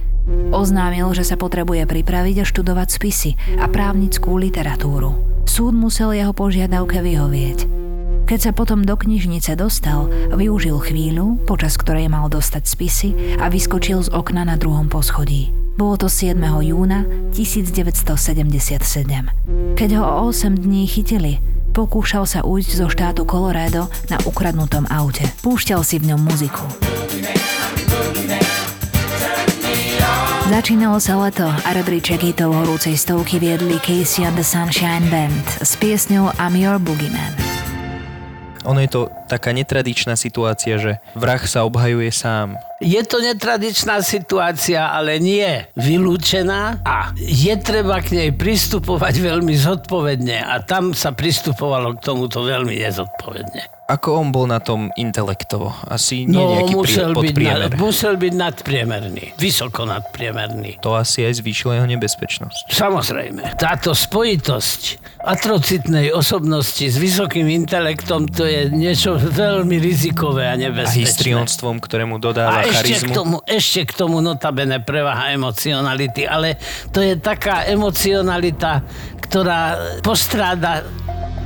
Oznámil, 0.50 1.10
že 1.18 1.26
sa 1.26 1.36
potrebuje 1.38 1.86
pripraviť 1.90 2.42
a 2.42 2.46
študovať 2.46 2.88
spisy 2.90 3.32
a 3.58 3.66
právnickú 3.70 4.38
literatúru. 4.38 5.18
Súd 5.50 5.74
musel 5.74 6.14
jeho 6.14 6.34
požiadavke 6.34 7.02
vyhovieť. 7.02 7.82
Keď 8.30 8.40
sa 8.40 8.54
potom 8.54 8.86
do 8.86 8.94
knižnice 8.94 9.58
dostal, 9.58 10.06
využil 10.30 10.78
chvíľu, 10.78 11.42
počas 11.50 11.74
ktorej 11.82 12.14
mal 12.14 12.30
dostať 12.30 12.64
spisy 12.70 13.10
a 13.42 13.50
vyskočil 13.50 14.06
z 14.06 14.14
okna 14.14 14.46
na 14.46 14.54
druhom 14.54 14.86
poschodí. 14.86 15.50
Bolo 15.74 15.98
to 15.98 16.06
7. 16.06 16.38
júna 16.62 17.10
1977. 17.34 18.14
Keď 19.74 19.90
ho 19.98 20.04
o 20.06 20.30
8 20.30 20.62
dní 20.62 20.86
chytili, 20.86 21.42
pokúšal 21.74 22.30
sa 22.30 22.46
ujsť 22.46 22.72
zo 22.78 22.86
štátu 22.86 23.26
Colorado 23.26 23.90
na 24.14 24.22
ukradnutom 24.22 24.86
aute. 24.94 25.26
Púšťal 25.42 25.82
si 25.82 25.98
v 25.98 26.14
ňom 26.14 26.22
muziku. 26.22 26.62
Začínalo 30.50 30.98
sa 30.98 31.14
leto 31.22 31.46
a 31.46 31.70
rebríček 31.78 32.26
hitov 32.26 32.58
horúcej 32.58 32.98
stovky 32.98 33.38
viedli 33.38 33.78
Casey 33.86 34.26
and 34.26 34.34
the 34.34 34.42
Sunshine 34.42 35.06
Band 35.14 35.46
s 35.62 35.78
piesňou 35.78 36.34
I'm 36.42 36.58
Your 36.58 36.82
Boogeyman. 36.82 37.38
Ono 38.66 38.82
je 38.82 38.90
to 38.90 39.14
taká 39.30 39.54
netradičná 39.54 40.18
situácia, 40.18 40.82
že 40.82 40.98
vrah 41.14 41.38
sa 41.46 41.70
obhajuje 41.70 42.10
sám. 42.10 42.58
Je 42.80 43.04
to 43.04 43.20
netradičná 43.20 44.00
situácia, 44.00 44.88
ale 44.88 45.20
nie 45.20 45.68
vylúčená 45.76 46.80
a 46.88 47.12
je 47.20 47.52
treba 47.60 48.00
k 48.00 48.16
nej 48.16 48.30
pristupovať 48.32 49.20
veľmi 49.20 49.52
zodpovedne 49.52 50.40
a 50.40 50.64
tam 50.64 50.96
sa 50.96 51.12
pristupovalo 51.12 52.00
k 52.00 52.04
tomuto 52.08 52.40
veľmi 52.40 52.80
nezodpovedne. 52.80 53.80
Ako 53.90 54.22
on 54.22 54.30
bol 54.30 54.46
na 54.46 54.62
tom 54.62 54.94
intelektovo? 54.94 55.74
Asi 55.90 56.30
nie 56.30 56.38
no, 56.38 56.54
nejaký 56.62 56.74
musel, 56.78 57.10
byť 57.10 57.36
na, 57.42 57.68
musel 57.74 58.14
byť 58.22 58.34
nadpriemerný, 58.38 59.34
vysoko 59.34 59.82
nadpriemerný. 59.90 60.78
To 60.86 60.94
asi 60.94 61.26
aj 61.26 61.42
zvýšilo 61.42 61.74
jeho 61.74 61.90
nebezpečnosť. 61.90 62.70
Samozrejme. 62.70 63.58
Táto 63.58 63.98
spojitosť 63.98 64.82
atrocitnej 65.26 66.14
osobnosti 66.14 66.86
s 66.86 67.02
vysokým 67.02 67.50
intelektom 67.50 68.30
to 68.30 68.46
je 68.46 68.70
niečo 68.70 69.18
veľmi 69.18 69.82
rizikové 69.82 70.46
a 70.46 70.54
nebezpečné. 70.54 70.94
A 70.94 71.06
histrionstvom, 71.10 71.82
ktorému 71.82 72.22
dodáva 72.22 72.62
a 72.62 72.69
ešte 72.70 72.78
charizmu. 72.78 73.12
K 73.12 73.18
tomu, 73.18 73.38
ešte 73.46 73.82
k 73.86 73.92
tomu 73.98 74.18
notabene 74.22 74.80
prevaha 74.82 75.34
emocionality, 75.34 76.30
ale 76.30 76.62
to 76.94 77.02
je 77.02 77.18
taká 77.18 77.66
emocionalita, 77.66 78.86
ktorá 79.20 79.78
postráda 80.06 80.86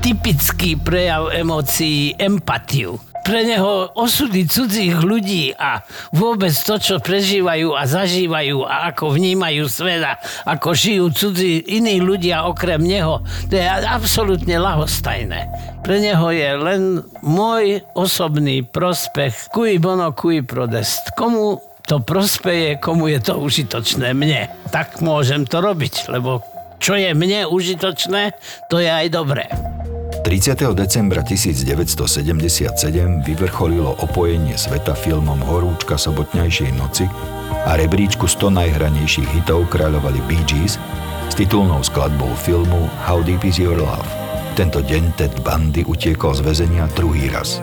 typický 0.03 0.75
prejav 0.75 1.31
emócií 1.31 2.11
empatiu. 2.19 2.99
Pre 3.23 3.39
neho 3.47 3.87
osudy 3.95 4.43
cudzích 4.43 4.99
ľudí 4.99 5.55
a 5.55 5.79
vôbec 6.11 6.51
to, 6.51 6.75
čo 6.75 6.99
prežívajú 6.99 7.71
a 7.71 7.87
zažívajú 7.87 8.67
a 8.67 8.91
ako 8.91 9.15
vnímajú 9.15 9.63
svet 9.71 10.03
a 10.03 10.19
ako 10.43 10.75
žijú 10.75 11.07
cudzí 11.07 11.63
iní 11.71 12.03
ľudia 12.03 12.43
okrem 12.43 12.83
neho, 12.83 13.23
to 13.47 13.55
je 13.55 13.63
absolútne 13.63 14.59
lahostajné. 14.59 15.47
Pre 15.87 15.97
neho 16.03 16.27
je 16.35 16.49
len 16.51 16.81
môj 17.23 17.87
osobný 17.95 18.59
prospech, 18.59 19.55
cui 19.55 19.79
bono, 19.79 20.11
cui 20.11 20.43
prodest. 20.43 21.15
Komu 21.15 21.63
to 21.87 22.03
prospeje, 22.03 22.75
komu 22.79 23.07
je 23.07 23.19
to 23.23 23.39
užitočné 23.39 24.11
mne. 24.11 24.51
Tak 24.71 24.99
môžem 24.99 25.47
to 25.47 25.63
robiť, 25.63 26.11
lebo 26.11 26.43
čo 26.83 26.99
je 26.99 27.15
mne 27.15 27.47
užitočné, 27.47 28.35
to 28.67 28.83
je 28.83 28.91
aj 28.91 29.07
dobré. 29.07 29.47
30. 30.23 30.55
decembra 30.71 31.19
1977 31.19 33.27
vyvrcholilo 33.27 33.99
opojenie 33.99 34.55
sveta 34.55 34.95
filmom 34.95 35.35
Horúčka 35.43 35.99
sobotňajšej 35.99 36.71
noci 36.79 37.11
a 37.67 37.75
rebríčku 37.75 38.23
100 38.23 38.55
najhranejších 38.55 39.27
hitov 39.35 39.67
kráľovali 39.67 40.23
Bee 40.23 40.39
Gees 40.47 40.79
s 41.27 41.33
titulnou 41.35 41.83
skladbou 41.83 42.31
filmu 42.39 42.87
How 43.03 43.19
Deep 43.19 43.43
Is 43.43 43.59
Your 43.59 43.75
Love. 43.75 44.07
Tento 44.55 44.79
deň 44.79 45.19
Ted 45.19 45.35
Bundy 45.43 45.83
utiekol 45.83 46.39
z 46.39 46.41
väzenia 46.47 46.87
druhý 46.95 47.27
raz. 47.27 47.59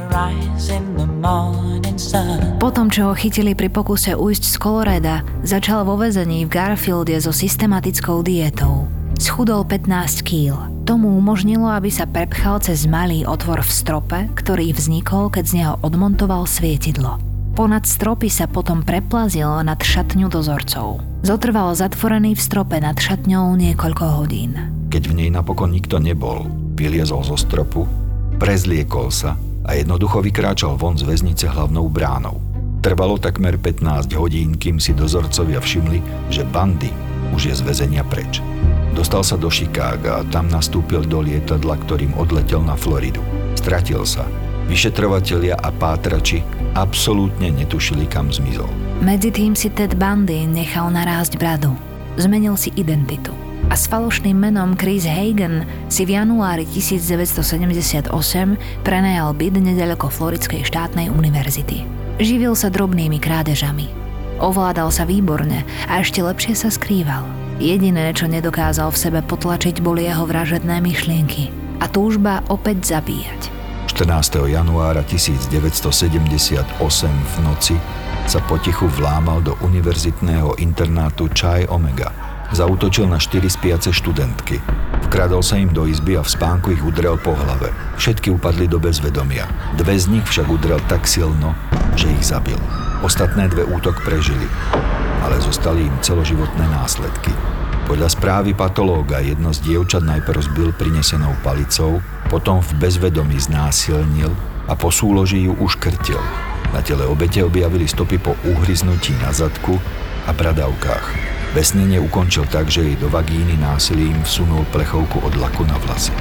Potom, 2.61 2.93
čo 2.93 3.09
ho 3.09 3.17
chytili 3.17 3.57
pri 3.57 3.73
pokuse 3.73 4.13
ujsť 4.13 4.45
z 4.45 4.57
Coloreda, 4.61 5.25
začal 5.49 5.89
vo 5.89 5.97
väzení 5.97 6.45
v 6.45 6.53
Garfielde 6.53 7.17
so 7.25 7.33
systematickou 7.33 8.21
dietou. 8.21 8.85
Schudol 9.17 9.65
15 9.65 10.29
kg. 10.29 10.80
Tomu 10.91 11.15
umožnilo, 11.23 11.71
aby 11.71 11.87
sa 11.87 12.03
prepchal 12.03 12.59
cez 12.59 12.83
malý 12.91 13.23
otvor 13.23 13.63
v 13.63 13.71
strope, 13.71 14.27
ktorý 14.35 14.75
vznikol, 14.75 15.31
keď 15.31 15.45
z 15.47 15.53
neho 15.63 15.75
odmontoval 15.87 16.51
svietidlo. 16.51 17.23
Ponad 17.55 17.87
stropy 17.87 18.27
sa 18.27 18.51
potom 18.51 18.83
preplazil 18.83 19.47
nad 19.63 19.79
šatňu 19.79 20.27
dozorcov. 20.27 20.99
Zotrval 21.23 21.79
zatvorený 21.79 22.35
v 22.35 22.43
strope 22.43 22.75
nad 22.83 22.99
šatňou 22.99 23.55
niekoľko 23.55 24.05
hodín. 24.19 24.59
Keď 24.91 25.03
v 25.07 25.15
nej 25.15 25.31
napokon 25.31 25.71
nikto 25.71 26.03
nebol, 26.03 26.51
vyliezol 26.75 27.23
zo 27.23 27.39
stropu, 27.39 27.87
prezliekol 28.43 29.15
sa 29.15 29.39
a 29.71 29.79
jednoducho 29.79 30.19
vykráčal 30.27 30.75
von 30.75 30.99
z 30.99 31.07
väznice 31.07 31.47
hlavnou 31.55 31.87
bránou. 31.87 32.43
Trvalo 32.83 33.15
takmer 33.15 33.55
15 33.63 34.11
hodín, 34.19 34.59
kým 34.59 34.83
si 34.83 34.91
dozorcovia 34.91 35.63
všimli, 35.63 36.03
že 36.35 36.43
bandy 36.51 36.91
už 37.31 37.47
je 37.47 37.55
z 37.55 37.63
väzenia 37.63 38.03
preč. 38.03 38.43
Dostal 38.91 39.23
sa 39.23 39.39
do 39.39 39.47
Chicaga 39.47 40.21
a 40.21 40.27
tam 40.27 40.51
nastúpil 40.51 41.07
do 41.07 41.23
lietadla, 41.23 41.79
ktorým 41.87 42.19
odletel 42.19 42.59
na 42.59 42.75
Floridu. 42.75 43.23
Stratil 43.55 44.03
sa. 44.03 44.27
Vyšetrovatelia 44.67 45.59
a 45.59 45.71
pátrači 45.71 46.43
absolútne 46.75 47.51
netušili, 47.55 48.07
kam 48.07 48.31
zmizol. 48.31 48.71
Medzi 49.03 49.31
tým 49.31 49.55
si 49.55 49.71
Ted 49.71 49.95
Bundy 49.99 50.47
nechal 50.47 50.91
narásť 50.91 51.39
bradu. 51.39 51.75
Zmenil 52.19 52.59
si 52.59 52.75
identitu. 52.75 53.31
A 53.71 53.79
s 53.79 53.87
falošným 53.87 54.35
menom 54.35 54.75
Chris 54.75 55.07
Hagen 55.07 55.63
si 55.87 56.03
v 56.03 56.19
januári 56.19 56.67
1978 56.67 58.11
prenajal 58.83 59.31
byt 59.35 59.55
nedaleko 59.59 60.11
Floridskej 60.11 60.67
štátnej 60.67 61.11
univerzity. 61.15 61.87
Živil 62.19 62.59
sa 62.59 62.67
drobnými 62.71 63.23
krádežami. 63.23 63.87
Ovládal 64.43 64.91
sa 64.91 65.07
výborne 65.07 65.63
a 65.87 66.03
ešte 66.03 66.23
lepšie 66.25 66.59
sa 66.59 66.73
skrýval– 66.73 67.23
Jediné, 67.61 68.17
čo 68.17 68.25
nedokázal 68.25 68.89
v 68.89 68.97
sebe 68.97 69.21
potlačiť, 69.21 69.85
boli 69.85 70.09
jeho 70.09 70.25
vražedné 70.25 70.81
myšlienky 70.81 71.53
a 71.77 71.93
túžba 71.93 72.41
opäť 72.49 72.97
zabíjať. 72.97 73.53
14. 73.85 74.49
januára 74.49 75.05
1978 75.05 75.93
v 77.13 77.37
noci 77.45 77.77
sa 78.25 78.41
potichu 78.49 78.89
vlámal 78.89 79.45
do 79.45 79.61
univerzitného 79.61 80.57
internátu 80.57 81.29
Chai 81.37 81.69
Omega. 81.69 82.09
Zautočil 82.49 83.05
na 83.05 83.21
štyri 83.21 83.53
spiace 83.53 83.93
študentky. 83.93 84.57
Vkradol 85.13 85.45
sa 85.45 85.61
im 85.61 85.69
do 85.69 85.85
izby 85.85 86.17
a 86.17 86.25
v 86.25 86.33
spánku 86.33 86.73
ich 86.73 86.81
udrel 86.81 87.21
po 87.21 87.37
hlave. 87.37 87.77
Všetky 88.01 88.33
upadli 88.41 88.73
do 88.73 88.81
bezvedomia. 88.81 89.45
Dve 89.77 90.01
z 90.01 90.09
nich 90.09 90.25
však 90.25 90.49
udrel 90.49 90.81
tak 90.89 91.05
silno, 91.05 91.53
že 91.93 92.09
ich 92.09 92.25
zabil. 92.25 92.57
Ostatné 93.05 93.53
dve 93.53 93.69
útok 93.69 94.01
prežili 94.01 94.49
ale 95.25 95.41
zostali 95.41 95.87
im 95.87 95.97
celoživotné 96.01 96.65
následky. 96.69 97.33
Podľa 97.91 98.09
správy 98.13 98.55
patológa 98.55 99.19
jedno 99.19 99.51
z 99.51 99.67
dievčat 99.67 100.07
najprv 100.07 100.41
zbil 100.47 100.71
prinesenou 100.71 101.35
palicou, 101.43 101.99
potom 102.31 102.63
v 102.63 102.71
bezvedomí 102.79 103.35
znásilnil 103.35 104.31
a 104.71 104.79
po 104.79 104.95
súloží 104.95 105.51
ju 105.51 105.59
uškrtil. 105.59 106.23
Na 106.71 106.79
tele 106.87 107.03
obete 107.03 107.43
objavili 107.43 107.91
stopy 107.91 108.23
po 108.23 108.39
uhryznutí 108.47 109.11
na 109.19 109.35
zadku 109.35 109.83
a 110.27 110.31
bradavkách. 110.31 111.07
Besnenie 111.51 111.99
ukončil 111.99 112.47
tak, 112.47 112.71
že 112.71 112.87
jej 112.87 112.95
do 112.95 113.11
vagíny 113.11 113.59
násilím 113.59 114.23
vsunul 114.23 114.63
plechovku 114.71 115.19
od 115.27 115.35
laku 115.35 115.67
na 115.67 115.75
vlasy. 115.83 116.15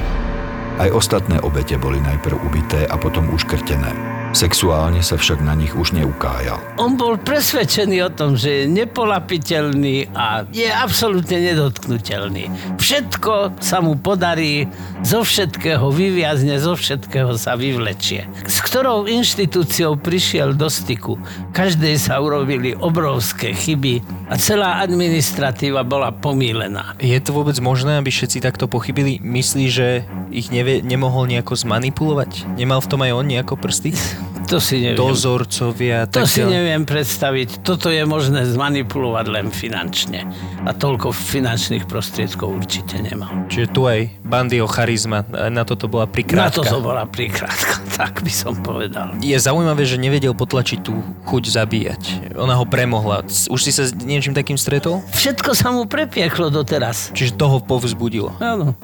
Aj 0.82 0.90
ostatné 0.90 1.38
obete 1.38 1.78
boli 1.78 2.02
najprv 2.02 2.34
ubité 2.42 2.82
a 2.90 2.98
potom 2.98 3.30
uškrtené. 3.30 4.19
Sexuálne 4.30 5.02
sa 5.02 5.18
však 5.18 5.42
na 5.42 5.58
nich 5.58 5.74
už 5.74 5.90
neukájal. 5.90 6.62
On 6.78 6.94
bol 6.94 7.18
presvedčený 7.18 7.98
o 8.06 8.10
tom, 8.14 8.38
že 8.38 8.62
je 8.62 8.70
nepolapiteľný 8.70 10.14
a 10.14 10.46
je 10.54 10.70
absolútne 10.70 11.42
nedotknutelný. 11.42 12.46
Všetko 12.78 13.58
sa 13.58 13.82
mu 13.82 13.98
podarí, 13.98 14.70
zo 15.02 15.26
všetkého 15.26 15.90
vyviazne, 15.90 16.62
zo 16.62 16.78
všetkého 16.78 17.34
sa 17.34 17.58
vyvlečie. 17.58 18.30
S 18.46 18.62
ktorou 18.62 19.10
inštitúciou 19.10 19.98
prišiel 19.98 20.54
do 20.54 20.70
styku, 20.70 21.18
každej 21.50 21.98
sa 21.98 22.22
urobili 22.22 22.76
obrovské 22.78 23.50
chyby 23.50 23.98
a 24.30 24.38
celá 24.38 24.78
administratíva 24.78 25.82
bola 25.82 26.14
pomílená. 26.14 26.94
Je 27.02 27.18
to 27.18 27.34
vôbec 27.34 27.58
možné, 27.58 27.98
aby 27.98 28.14
všetci 28.14 28.38
takto 28.44 28.70
pochybili? 28.70 29.18
Myslí, 29.18 29.66
že 29.72 30.06
ich 30.30 30.54
nevie, 30.54 30.86
nemohol 30.86 31.26
nejako 31.26 31.58
zmanipulovať? 31.58 32.46
Nemal 32.54 32.78
v 32.78 32.90
tom 32.92 33.00
aj 33.02 33.10
on 33.16 33.26
nejako 33.26 33.58
prsty? 33.58 33.90
To 34.50 34.58
si 34.58 34.82
neviem. 34.82 34.98
Dozorcovia. 34.98 36.10
To 36.10 36.26
si 36.26 36.42
neviem 36.42 36.82
predstaviť. 36.82 37.62
Toto 37.62 37.86
je 37.86 38.02
možné 38.02 38.42
zmanipulovať 38.50 39.26
len 39.30 39.46
finančne. 39.54 40.26
A 40.66 40.74
toľko 40.74 41.14
finančných 41.14 41.86
prostriedkov 41.86 42.58
určite 42.58 42.98
nemal. 42.98 43.30
Čiže 43.46 43.70
tu 43.70 43.86
aj 43.86 44.10
bandy 44.26 44.58
o 44.58 44.66
charizma. 44.66 45.22
Na 45.30 45.62
toto 45.62 45.86
bola 45.86 46.10
prikrátka. 46.10 46.50
Na 46.50 46.50
toto 46.50 46.82
bola 46.82 47.06
prikrátka, 47.06 47.78
tak 48.02 48.26
by 48.26 48.32
som 48.34 48.58
povedal. 48.58 49.14
Je 49.22 49.38
zaujímavé, 49.38 49.86
že 49.86 50.02
nevedel 50.02 50.34
potlačiť 50.34 50.82
tú 50.82 50.98
chuť 51.30 51.44
zabíjať. 51.54 52.34
Ona 52.34 52.58
ho 52.58 52.66
premohla. 52.66 53.22
Už 53.54 53.60
si 53.62 53.70
sa 53.70 53.86
s 53.86 53.94
niečím 53.94 54.34
takým 54.34 54.58
stretol? 54.58 54.98
Všetko 55.14 55.54
sa 55.54 55.70
mu 55.70 55.86
prepieklo 55.86 56.50
doteraz. 56.50 57.14
Čiže 57.14 57.38
toho 57.38 57.62
povzbudilo. 57.62 58.34
Áno. 58.42 58.74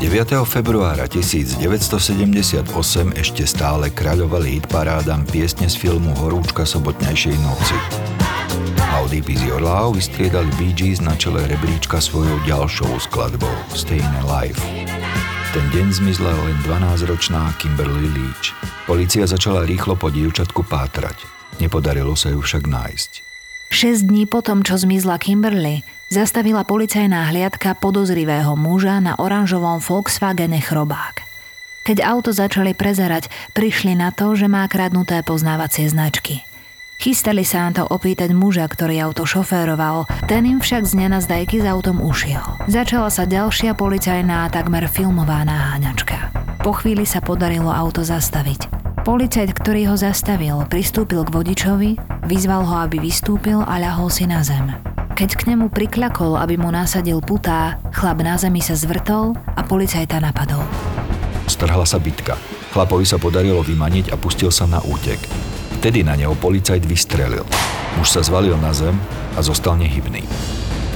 9. 0.00 0.32
februára 0.48 1.04
1978 1.04 1.60
ešte 3.20 3.44
stále 3.44 3.92
kráľovali 3.92 4.56
hitparádam 4.56 5.28
piesne 5.28 5.68
z 5.68 5.76
filmu 5.76 6.16
Horúčka 6.16 6.64
sobotnejšej 6.64 7.36
noci. 7.44 7.76
Is 9.12 9.44
Your 9.44 9.60
Love 9.60 10.00
vystriedali 10.00 10.48
Bee 10.56 10.72
Gees 10.72 11.04
na 11.04 11.12
čele 11.20 11.44
rebríčka 11.44 12.00
svojou 12.00 12.40
ďalšou 12.48 12.96
skladbou 12.96 13.52
Stayin' 13.76 14.08
Alive. 14.24 14.56
Ten 15.52 15.68
deň 15.68 15.92
zmizla 15.92 16.32
len 16.32 16.56
12-ročná 16.64 17.52
Kimberly 17.60 18.08
Leach. 18.16 18.56
Polícia 18.88 19.28
začala 19.28 19.68
rýchlo 19.68 20.00
po 20.00 20.08
dievčatku 20.08 20.64
pátrať. 20.64 21.28
Nepodarilo 21.60 22.16
sa 22.16 22.32
ju 22.32 22.40
však 22.40 22.64
nájsť. 22.64 23.10
6 23.68 24.08
dní 24.08 24.24
potom, 24.24 24.64
čo 24.64 24.80
zmizla 24.80 25.20
Kimberly, 25.20 25.84
zastavila 26.10 26.66
policajná 26.66 27.30
hliadka 27.30 27.78
podozrivého 27.78 28.58
muža 28.58 28.98
na 28.98 29.14
oranžovom 29.14 29.78
Volkswagene 29.78 30.58
Chrobák. 30.58 31.22
Keď 31.86 32.02
auto 32.02 32.34
začali 32.34 32.74
prezerať, 32.74 33.30
prišli 33.54 33.94
na 33.94 34.10
to, 34.10 34.34
že 34.34 34.50
má 34.50 34.66
kradnuté 34.66 35.22
poznávacie 35.22 35.86
značky. 35.86 36.42
Chystali 37.00 37.46
sa 37.46 37.70
na 37.70 37.80
to 37.80 37.82
opýtať 37.88 38.36
muža, 38.36 38.68
ktorý 38.68 39.00
auto 39.08 39.24
šoféroval, 39.24 40.04
ten 40.28 40.44
im 40.44 40.60
však 40.60 40.84
z 40.84 41.00
nenazdajky 41.00 41.62
s 41.62 41.64
autom 41.64 42.02
ušiel. 42.04 42.44
Začala 42.68 43.08
sa 43.08 43.24
ďalšia 43.24 43.72
policajná 43.72 44.44
a 44.44 44.52
takmer 44.52 44.84
filmová 44.84 45.40
naháňačka. 45.48 46.28
Po 46.60 46.76
chvíli 46.76 47.08
sa 47.08 47.24
podarilo 47.24 47.72
auto 47.72 48.04
zastaviť. 48.04 48.68
Policajt, 49.00 49.56
ktorý 49.56 49.88
ho 49.88 49.96
zastavil, 49.96 50.60
pristúpil 50.68 51.24
k 51.24 51.32
vodičovi, 51.32 51.90
vyzval 52.28 52.68
ho, 52.68 52.84
aby 52.84 53.00
vystúpil 53.00 53.64
a 53.64 53.80
ľahol 53.80 54.12
si 54.12 54.28
na 54.28 54.44
zem. 54.44 54.76
Keď 55.20 55.36
k 55.36 55.52
nemu 55.52 55.68
prikľakol, 55.68 56.40
aby 56.40 56.56
mu 56.56 56.72
nasadil 56.72 57.20
putá, 57.20 57.76
chlap 57.92 58.24
na 58.24 58.40
zemi 58.40 58.64
sa 58.64 58.72
zvrtol 58.72 59.36
a 59.52 59.60
policajta 59.60 60.16
napadol. 60.16 60.64
Strhla 61.44 61.84
sa 61.84 62.00
bitka. 62.00 62.40
Chlapovi 62.72 63.04
sa 63.04 63.20
podarilo 63.20 63.60
vymaniť 63.60 64.08
a 64.08 64.16
pustil 64.16 64.48
sa 64.48 64.64
na 64.64 64.80
útek. 64.80 65.20
Vtedy 65.76 66.00
na 66.00 66.16
neho 66.16 66.32
policajt 66.32 66.88
vystrelil. 66.88 67.44
Muž 68.00 68.16
sa 68.16 68.24
zvalil 68.24 68.56
na 68.64 68.72
zem 68.72 68.96
a 69.36 69.44
zostal 69.44 69.76
nehybný. 69.76 70.24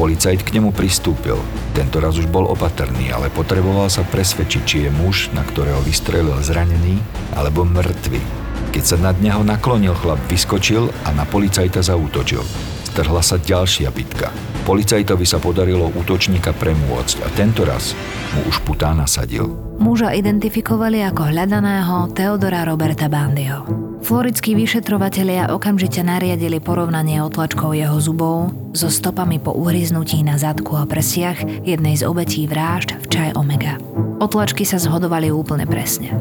Policajt 0.00 0.40
k 0.40 0.56
nemu 0.56 0.72
pristúpil. 0.72 1.36
Tento 1.76 2.00
raz 2.00 2.16
už 2.16 2.24
bol 2.24 2.48
opatrný, 2.48 3.12
ale 3.12 3.28
potreboval 3.28 3.92
sa 3.92 4.08
presvedčiť, 4.08 4.62
či 4.64 4.76
je 4.88 4.90
muž, 5.04 5.36
na 5.36 5.44
ktorého 5.44 5.84
vystrelil 5.84 6.40
zranený, 6.40 6.96
alebo 7.36 7.68
mŕtvy. 7.68 8.24
Keď 8.72 8.84
sa 8.88 8.96
nad 8.96 9.20
neho 9.20 9.44
naklonil, 9.44 9.92
chlap 9.92 10.16
vyskočil 10.32 10.88
a 11.04 11.12
na 11.12 11.28
policajta 11.28 11.84
zaútočil. 11.84 12.72
Strhla 12.94 13.26
sa 13.26 13.42
ďalšia 13.42 13.90
bitka. 13.90 14.30
Policajtovi 14.62 15.26
sa 15.26 15.42
podarilo 15.42 15.90
útočníka 15.98 16.54
premôcť 16.54 17.26
a 17.26 17.28
tento 17.34 17.66
raz 17.66 17.90
mu 18.38 18.46
už 18.46 18.62
putá 18.62 18.94
nasadil. 18.94 19.50
Muža 19.82 20.14
identifikovali 20.14 21.02
ako 21.02 21.34
hľadaného 21.34 22.14
Teodora 22.14 22.62
Roberta 22.62 23.10
Bandyho. 23.10 23.66
Floridskí 23.98 24.54
vyšetrovatelia 24.54 25.50
okamžite 25.50 26.06
nariadili 26.06 26.62
porovnanie 26.62 27.18
otlačkov 27.18 27.74
jeho 27.74 27.98
zubov 27.98 28.54
so 28.78 28.86
stopami 28.86 29.42
po 29.42 29.50
uhryznutí 29.50 30.22
na 30.22 30.38
zadku 30.38 30.78
a 30.78 30.86
prsiach 30.86 31.66
jednej 31.66 31.98
z 31.98 32.06
obetí 32.06 32.46
vražd 32.46 32.94
v 32.94 33.06
Čaj 33.10 33.30
Omega. 33.34 33.74
Otlačky 34.22 34.62
sa 34.62 34.78
zhodovali 34.78 35.34
úplne 35.34 35.66
presne. 35.66 36.14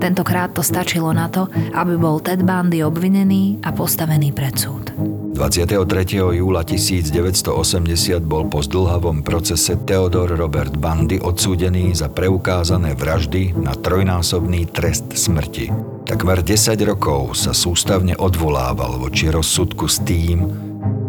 Tentokrát 0.00 0.56
to 0.56 0.64
stačilo 0.64 1.12
na 1.12 1.28
to, 1.28 1.52
aby 1.76 2.00
bol 2.00 2.16
Ted 2.16 2.40
Bundy 2.40 2.80
obvinený 2.80 3.60
a 3.60 3.76
postavený 3.76 4.32
pred 4.32 4.56
súd. 4.56 4.88
23. 5.34 6.14
júla 6.14 6.62
1980 6.62 8.22
bol 8.22 8.46
po 8.46 8.62
zdlhavom 8.62 9.26
procese 9.26 9.74
Theodor 9.82 10.30
Robert 10.30 10.78
Bundy 10.78 11.18
odsúdený 11.18 11.90
za 11.90 12.06
preukázané 12.06 12.94
vraždy 12.94 13.50
na 13.58 13.74
trojnásobný 13.74 14.70
trest 14.70 15.10
smrti. 15.10 15.74
Takmer 16.06 16.38
10 16.38 16.78
rokov 16.86 17.34
sa 17.34 17.50
sústavne 17.50 18.14
odvolával 18.14 18.94
voči 19.02 19.26
rozsudku 19.26 19.90
s 19.90 20.06
tým, 20.06 20.46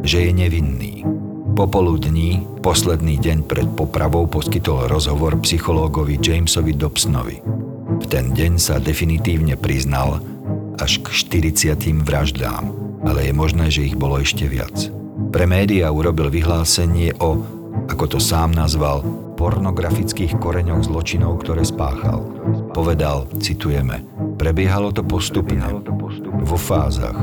že 0.01 0.25
je 0.25 0.31
nevinný. 0.33 1.05
Popoludní, 1.53 2.41
posledný 2.65 3.21
deň 3.21 3.45
pred 3.45 3.69
popravou, 3.77 4.25
poskytol 4.25 4.89
rozhovor 4.89 5.37
psychológovi 5.45 6.17
Jamesovi 6.17 6.73
Dobsonovi. 6.73 7.45
V 8.01 8.05
ten 8.09 8.33
deň 8.33 8.57
sa 8.57 8.81
definitívne 8.81 9.53
priznal 9.53 10.17
až 10.81 10.97
k 11.05 11.13
40 11.13 11.77
vraždám 12.01 12.85
ale 13.05 13.29
je 13.29 13.33
možné, 13.33 13.69
že 13.69 13.85
ich 13.85 13.95
bolo 13.95 14.19
ešte 14.19 14.49
viac. 14.49 14.73
Pre 15.31 15.45
médiá 15.47 15.93
urobil 15.93 16.27
vyhlásenie 16.33 17.15
o, 17.21 17.39
ako 17.87 18.17
to 18.17 18.19
sám 18.19 18.51
nazval, 18.51 19.05
pornografických 19.35 20.35
koreňoch 20.39 20.87
zločinov, 20.87 21.43
ktoré 21.43 21.63
spáchal. 21.63 22.23
Povedal, 22.71 23.27
citujeme, 23.39 24.03
prebiehalo 24.35 24.91
to 24.91 25.03
postupne, 25.03 25.63
vo 26.43 26.57
fázach. 26.59 27.15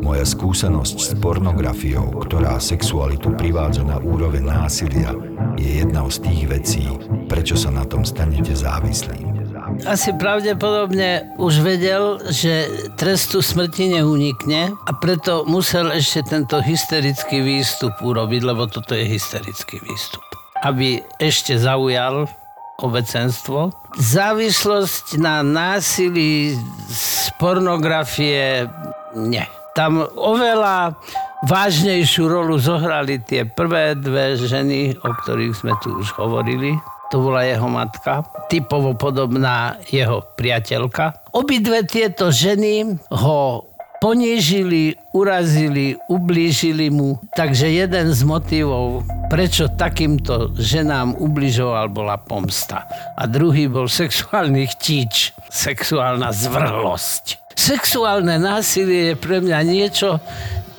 Moja 0.00 0.24
skúsenosť 0.24 0.96
s 0.96 1.10
pornografiou, 1.18 2.12
ktorá 2.24 2.56
sexualitu 2.60 3.32
privádza 3.36 3.84
na 3.84 4.00
úroveň 4.00 4.44
násilia, 4.44 5.12
je 5.56 5.84
jednou 5.84 6.08
z 6.08 6.18
tých 6.24 6.42
vecí, 6.48 6.84
prečo 7.28 7.56
sa 7.56 7.72
na 7.72 7.84
tom 7.84 8.04
stanete 8.04 8.52
závislým 8.52 9.35
asi 9.84 10.16
pravdepodobne 10.16 11.36
už 11.36 11.60
vedel, 11.60 12.22
že 12.32 12.70
trestu 12.96 13.44
smrti 13.44 13.98
neunikne 13.98 14.72
a 14.72 14.90
preto 14.96 15.44
musel 15.44 15.92
ešte 15.92 16.24
tento 16.32 16.62
hysterický 16.62 17.44
výstup 17.44 17.92
urobiť, 18.00 18.40
lebo 18.46 18.64
toto 18.70 18.96
je 18.96 19.04
hysterický 19.04 19.82
výstup. 19.84 20.24
Aby 20.64 21.04
ešte 21.20 21.60
zaujal 21.60 22.24
obecenstvo. 22.80 23.72
Závislosť 23.96 25.20
na 25.20 25.44
násilí 25.44 26.56
z 26.88 27.32
pornografie 27.36 28.68
nie. 29.16 29.44
Tam 29.76 30.00
oveľa 30.16 30.96
vážnejšiu 31.44 32.24
rolu 32.24 32.56
zohrali 32.56 33.20
tie 33.20 33.44
prvé 33.44 33.92
dve 33.92 34.40
ženy, 34.40 34.96
o 34.96 35.10
ktorých 35.12 35.52
sme 35.52 35.72
tu 35.84 35.92
už 36.00 36.16
hovorili 36.16 36.76
to 37.10 37.22
bola 37.22 37.46
jeho 37.46 37.68
matka, 37.70 38.26
typovo 38.50 38.94
podobná 38.98 39.78
jeho 39.90 40.26
priateľka. 40.34 41.30
Obidve 41.30 41.86
tieto 41.86 42.34
ženy 42.34 42.98
ho 43.14 43.66
ponížili, 43.98 44.94
urazili, 45.16 45.96
ublížili 46.08 46.92
mu. 46.92 47.18
Takže 47.32 47.68
jeden 47.72 48.12
z 48.12 48.20
motivov, 48.22 49.08
prečo 49.32 49.72
takýmto 49.72 50.52
ženám 50.56 51.16
ubližoval, 51.16 51.88
bola 51.88 52.20
pomsta. 52.20 52.84
A 53.16 53.24
druhý 53.24 53.66
bol 53.66 53.88
sexuálny 53.88 54.68
chtíč, 54.76 55.32
sexuálna 55.48 56.30
zvrhlosť. 56.30 57.56
Sexuálne 57.56 58.36
násilie 58.36 59.12
je 59.12 59.16
pre 59.16 59.40
mňa 59.40 59.60
niečo, 59.64 60.20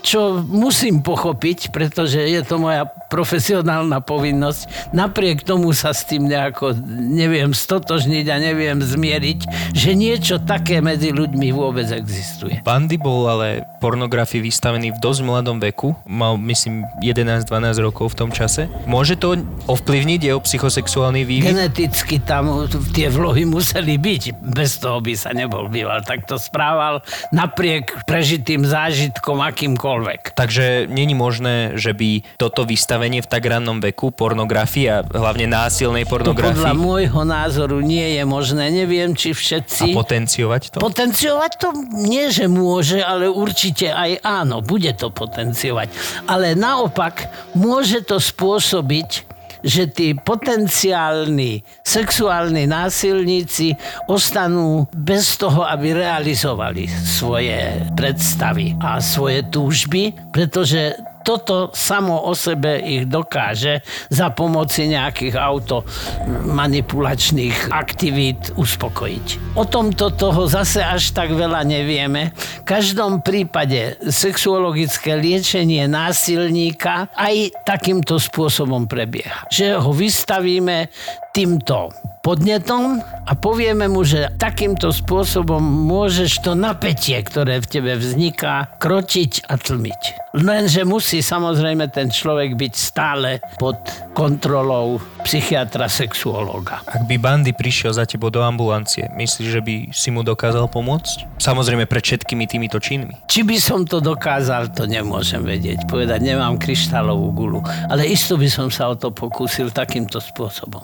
čo 0.06 0.40
musím 0.46 1.02
pochopiť, 1.02 1.74
pretože 1.74 2.22
je 2.22 2.42
to 2.46 2.62
moja 2.62 2.86
profesionálna 3.08 4.04
povinnosť. 4.04 4.92
Napriek 4.92 5.48
tomu 5.48 5.72
sa 5.72 5.96
s 5.96 6.04
tým 6.06 6.28
nejako 6.28 6.76
neviem 6.92 7.56
stotožniť 7.56 8.26
a 8.30 8.36
neviem 8.38 8.78
zmieriť, 8.84 9.40
že 9.74 9.96
niečo 9.96 10.36
také 10.44 10.84
medzi 10.84 11.16
ľuďmi 11.16 11.48
vôbec 11.56 11.88
existuje. 11.90 12.60
Bandy 12.68 13.00
bol 13.00 13.26
ale 13.32 13.64
pornografii 13.80 14.44
vystavený 14.44 14.92
v 14.94 15.00
dosť 15.00 15.22
mladom 15.24 15.58
veku. 15.64 15.96
Mal, 16.04 16.36
myslím, 16.38 16.84
11-12 17.00 17.48
rokov 17.80 18.14
v 18.14 18.28
tom 18.28 18.30
čase. 18.36 18.68
Môže 18.84 19.16
to 19.16 19.40
ovplyvniť 19.72 20.20
jeho 20.28 20.40
psychosexuálny 20.44 21.24
vývin? 21.24 21.56
Geneticky 21.56 22.20
tam 22.20 22.68
tie 22.92 23.08
vlohy 23.08 23.48
museli 23.48 23.96
byť. 23.96 24.36
Bez 24.44 24.84
toho 24.84 25.00
by 25.00 25.14
sa 25.16 25.32
nebol 25.32 25.72
býval. 25.72 26.04
Tak 26.04 26.28
to 26.28 26.36
správal 26.36 27.00
napriek 27.32 28.04
prežitým 28.04 28.68
zážitkom 28.68 29.40
akýmkoľvek. 29.40 30.36
Takže 30.36 30.92
není 30.92 31.16
možné, 31.16 31.80
že 31.80 31.96
by 31.96 32.36
toto 32.36 32.68
vystavenie 32.68 32.97
vystavenie 32.98 33.22
v 33.22 33.30
tak 33.30 33.46
rannom 33.46 33.78
veku 33.78 34.10
pornografii 34.10 34.90
a 34.90 34.98
hlavne 35.06 35.46
násilnej 35.46 36.10
pornografii? 36.10 36.58
To 36.58 36.66
podľa 36.66 36.74
môjho 36.74 37.22
názoru 37.22 37.78
nie 37.86 38.18
je 38.18 38.24
možné. 38.26 38.74
Neviem, 38.74 39.14
či 39.14 39.38
všetci... 39.38 39.94
A 39.94 40.02
potenciovať 40.02 40.62
to? 40.74 40.78
Potenciovať 40.82 41.52
to 41.62 41.68
nie, 41.94 42.34
že 42.34 42.50
môže, 42.50 42.98
ale 42.98 43.30
určite 43.30 43.94
aj 43.94 44.26
áno, 44.26 44.66
bude 44.66 44.90
to 44.98 45.14
potenciovať. 45.14 45.94
Ale 46.26 46.58
naopak 46.58 47.30
môže 47.54 48.02
to 48.02 48.18
spôsobiť, 48.18 49.30
že 49.62 49.90
tí 49.90 50.14
potenciálni 50.18 51.62
sexuálni 51.86 52.66
násilníci 52.66 53.78
ostanú 54.10 54.90
bez 54.94 55.38
toho, 55.38 55.66
aby 55.66 55.98
realizovali 55.98 56.90
svoje 56.90 57.78
predstavy 57.94 58.78
a 58.82 59.02
svoje 59.02 59.46
túžby, 59.50 60.14
pretože 60.30 60.98
toto 61.28 61.76
samo 61.76 62.24
o 62.24 62.32
sebe 62.32 62.80
ich 62.80 63.04
dokáže 63.04 63.84
za 64.08 64.32
pomoci 64.32 64.88
nejakých 64.88 65.36
automanipulačných 65.36 67.76
aktivít 67.76 68.56
uspokojiť. 68.56 69.60
O 69.60 69.68
tomto 69.68 70.16
toho 70.16 70.48
zase 70.48 70.80
až 70.80 71.12
tak 71.12 71.36
veľa 71.36 71.68
nevieme. 71.68 72.32
V 72.64 72.66
každom 72.72 73.20
prípade 73.20 74.00
sexuologické 74.08 75.20
liečenie 75.20 75.84
násilníka 75.92 77.12
aj 77.12 77.52
takýmto 77.68 78.16
spôsobom 78.16 78.88
prebieha. 78.88 79.44
Že 79.52 79.84
ho 79.84 79.92
vystavíme 79.92 80.88
týmto 81.36 81.92
podnetom 82.28 83.00
a 83.24 83.32
povieme 83.40 83.88
mu, 83.88 84.04
že 84.04 84.28
takýmto 84.36 84.92
spôsobom 84.92 85.64
môžeš 85.64 86.44
to 86.44 86.60
napätie, 86.60 87.16
ktoré 87.24 87.64
v 87.64 87.72
tebe 87.72 87.96
vzniká, 87.96 88.76
kročiť 88.84 89.48
a 89.48 89.56
tlmiť. 89.56 90.28
Lenže 90.36 90.84
musí 90.84 91.24
samozrejme 91.24 91.88
ten 91.88 92.12
človek 92.12 92.60
byť 92.60 92.74
stále 92.76 93.40
pod 93.56 93.80
kontrolou 94.12 95.00
psychiatra, 95.24 95.88
sexuológa. 95.88 96.84
Ak 96.84 97.08
by 97.08 97.16
Bandy 97.16 97.56
prišiel 97.56 97.96
za 97.96 98.04
tebou 98.04 98.28
do 98.28 98.44
ambulancie, 98.44 99.08
myslíš, 99.16 99.48
že 99.48 99.62
by 99.64 99.76
si 99.96 100.12
mu 100.12 100.20
dokázal 100.20 100.68
pomôcť? 100.68 101.40
Samozrejme 101.40 101.88
pred 101.88 102.04
všetkými 102.04 102.44
týmito 102.44 102.76
činmi. 102.84 103.16
Či 103.32 103.48
by 103.48 103.56
som 103.56 103.88
to 103.88 104.04
dokázal, 104.04 104.76
to 104.76 104.84
nemôžem 104.84 105.48
vedieť. 105.48 105.88
Povedať, 105.88 106.20
nemám 106.20 106.60
kryštálovú 106.60 107.32
gulu. 107.32 107.60
Ale 107.88 108.04
isto 108.04 108.36
by 108.36 108.52
som 108.52 108.68
sa 108.68 108.92
o 108.92 109.00
to 109.00 109.16
pokúsil 109.16 109.72
takýmto 109.72 110.20
spôsobom. 110.20 110.84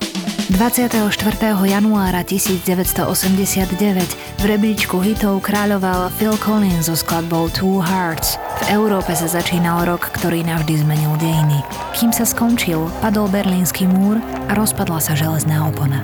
24. 0.52 1.33
januára 1.66 2.22
1989 2.22 4.38
v 4.38 4.44
rebríčku 4.44 5.02
hitov 5.02 5.42
kráľoval 5.42 6.14
Phil 6.20 6.38
Collins 6.38 6.92
so 6.92 6.94
skladbou 6.94 7.50
Two 7.50 7.82
Hearts. 7.82 8.38
V 8.62 8.76
Európe 8.76 9.16
sa 9.16 9.26
začínal 9.26 9.88
rok, 9.88 10.14
ktorý 10.14 10.46
navždy 10.46 10.84
zmenil 10.84 11.16
dejiny. 11.18 11.64
Kým 11.96 12.12
sa 12.12 12.28
skončil, 12.28 12.92
padol 13.00 13.32
berlínsky 13.32 13.88
múr 13.88 14.20
a 14.46 14.52
rozpadla 14.54 15.00
sa 15.02 15.16
železná 15.16 15.66
opona. 15.66 16.04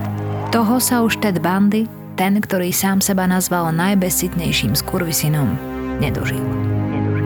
Toho 0.49 0.81
sa 0.81 1.05
už 1.05 1.21
Ted 1.21 1.43
Bundy, 1.43 1.85
ten, 2.17 2.41
ktorý 2.41 2.73
sám 2.73 3.03
seba 3.03 3.27
nazval 3.27 3.69
najbezcitnejším 3.75 4.73
skurvisinom, 4.73 5.53
nedožil. 6.01 6.41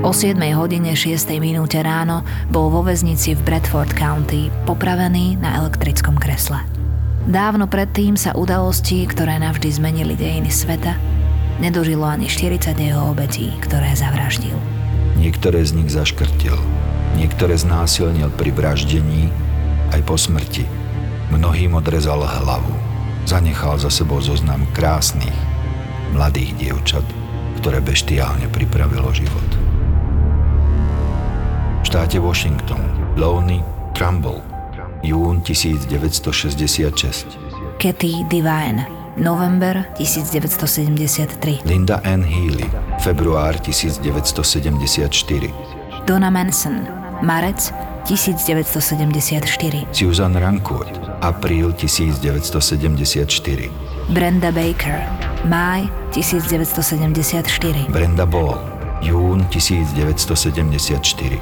O 0.03 0.11
7 0.11 0.35
hodine 0.59 0.99
6 0.99 1.31
minúte 1.39 1.79
ráno 1.79 2.27
bol 2.51 2.67
vo 2.67 2.83
väznici 2.83 3.39
v 3.39 3.41
Bradford 3.47 3.95
County 3.95 4.51
popravený 4.67 5.39
na 5.39 5.63
elektrickom 5.63 6.19
kresle. 6.19 6.72
Dávno 7.24 7.71
predtým 7.71 8.19
sa 8.19 8.36
udalosti, 8.36 9.07
ktoré 9.07 9.39
navždy 9.39 9.71
zmenili 9.71 10.11
dejiny 10.11 10.51
sveta, 10.51 10.99
nedožilo 11.63 12.03
ani 12.03 12.28
40 12.28 12.76
jeho 12.76 13.15
obetí, 13.15 13.47
ktoré 13.63 13.95
zavraždil. 13.95 14.59
Niektoré 15.15 15.63
z 15.63 15.71
nich 15.80 15.88
zaškrtil, 15.88 16.59
niektoré 17.15 17.55
znásilnil 17.55 18.28
pri 18.36 18.51
vraždení 18.51 19.32
aj 19.95 20.03
po 20.03 20.19
smrti. 20.19 20.67
Mnohým 21.32 21.80
odrezal 21.80 22.19
hlavu. 22.28 22.76
Zanechal 23.24 23.80
za 23.80 23.88
sebou 23.88 24.19
zoznam 24.19 24.67
krásnych, 24.76 25.32
mladých 26.11 26.51
dievčat, 26.59 27.07
ktoré 27.63 27.80
beštiálne 27.80 28.51
pripravilo 28.51 29.15
život. 29.15 29.49
V 31.80 31.84
štáte 31.88 32.19
Washington 32.19 32.84
Loney 33.15 33.63
Trumbull 33.95 34.52
jún 35.03 35.41
1966. 35.43 37.25
Kathy 37.79 38.25
Divine, 38.29 38.87
november 39.17 39.89
1973. 39.99 41.61
Linda 41.65 42.01
Ann 42.03 42.23
Healy, 42.23 42.69
február 42.99 43.59
1974. 43.61 45.53
Donna 46.05 46.29
Manson, 46.31 46.87
marec 47.21 47.73
1974. 48.09 49.87
Susan 49.91 50.33
Rancourt, 50.33 50.99
apríl 51.21 51.73
1974. 51.75 53.69
Brenda 54.09 54.51
Baker, 54.51 55.07
máj 55.49 55.89
1974. 56.13 57.87
Brenda 57.89 58.25
Ball, 58.25 58.59
jún 59.01 59.45
1974. 59.49 61.39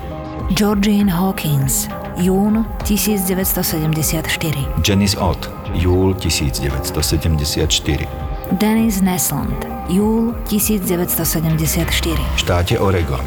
Georgine 0.55 1.11
Hawkins, 1.11 1.87
jún 2.17 2.65
1974. 2.83 4.67
Janice 4.83 5.19
Ott, 5.19 5.49
júl 5.73 6.15
1974. 6.15 8.07
Dennis 8.59 8.99
Nesland, 8.99 9.67
júl 9.87 10.35
1974. 10.49 12.15
V 12.15 12.23
štáte 12.35 12.79
Oregon. 12.79 13.19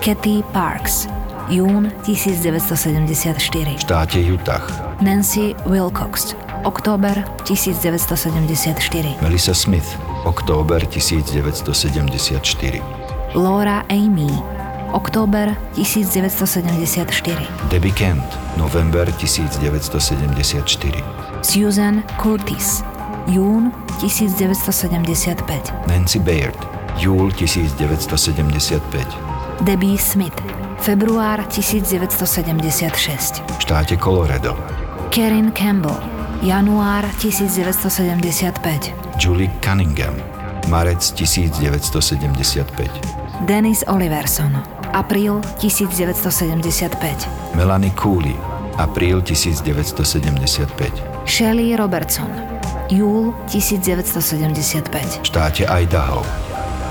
Kathy 0.00 0.44
Parks, 0.52 1.08
jún 1.48 1.92
1974. 2.06 3.72
V 3.72 3.78
štáte 3.78 4.18
Utah. 4.18 4.62
Nancy 5.00 5.54
Wilcox, 5.66 6.34
október 6.64 7.24
1974. 7.44 9.16
Melissa 9.20 9.54
Smith, 9.54 9.86
október 10.24 10.86
1974. 10.86 12.82
Laura 13.34 13.84
Amy, 13.88 14.30
október 14.92 15.58
1974. 15.74 17.48
Debbie 17.68 17.92
Kent, 17.92 18.38
november 18.56 19.08
1974. 19.08 21.04
Susan 21.40 22.04
Curtis, 22.22 22.82
jún 23.26 23.72
1975. 24.00 25.72
Nancy 25.86 26.18
Baird, 26.18 26.56
júl 26.98 27.32
1975. 27.32 29.06
Debbie 29.64 29.98
Smith, 29.98 30.42
február 30.78 31.46
1976. 31.48 33.42
V 33.46 33.52
štáte 33.58 33.96
Colorado. 33.96 34.56
Karen 35.10 35.52
Campbell, 35.52 35.98
január 36.42 37.04
1975. 37.04 38.94
Julie 39.18 39.50
Cunningham, 39.60 40.14
marec 40.68 41.12
1975. 41.14 42.90
Dennis 43.46 43.82
Oliverson, 43.86 44.79
apríl 44.92 45.40
1975. 45.58 47.28
Melanie 47.54 47.92
Cooley, 48.02 48.36
apríl 48.76 49.22
1975. 49.22 50.92
Shelley 51.26 51.76
Robertson, 51.76 52.30
júl 52.88 53.34
1975. 53.52 55.18
V 55.18 55.20
štáte 55.22 55.66
Idaho. 55.82 56.22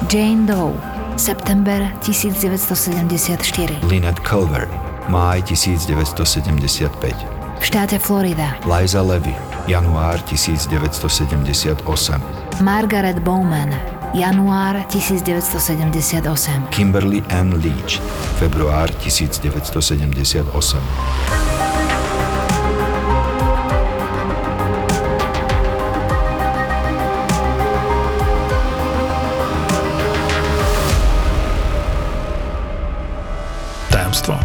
Jane 0.08 0.48
Doe, 0.48 0.74
september 1.18 1.92
1974. 2.02 3.74
Lynette 3.90 4.22
Culver, 4.24 4.68
máj 5.08 5.44
1975. 5.44 7.16
V 7.60 7.66
štáte 7.66 8.00
Florida. 8.00 8.56
Liza 8.64 9.02
Levy, 9.02 9.36
január 9.68 10.24
1978. 10.24 12.24
Margaret 12.62 13.20
Bowman, 13.20 13.76
január 14.14 14.86
1978. 14.90 16.70
Kimberly 16.70 17.24
Ann 17.30 17.54
Leach, 17.62 18.02
február 18.38 18.90
1978. 18.90 20.80
Tajomstvo. 33.90 34.36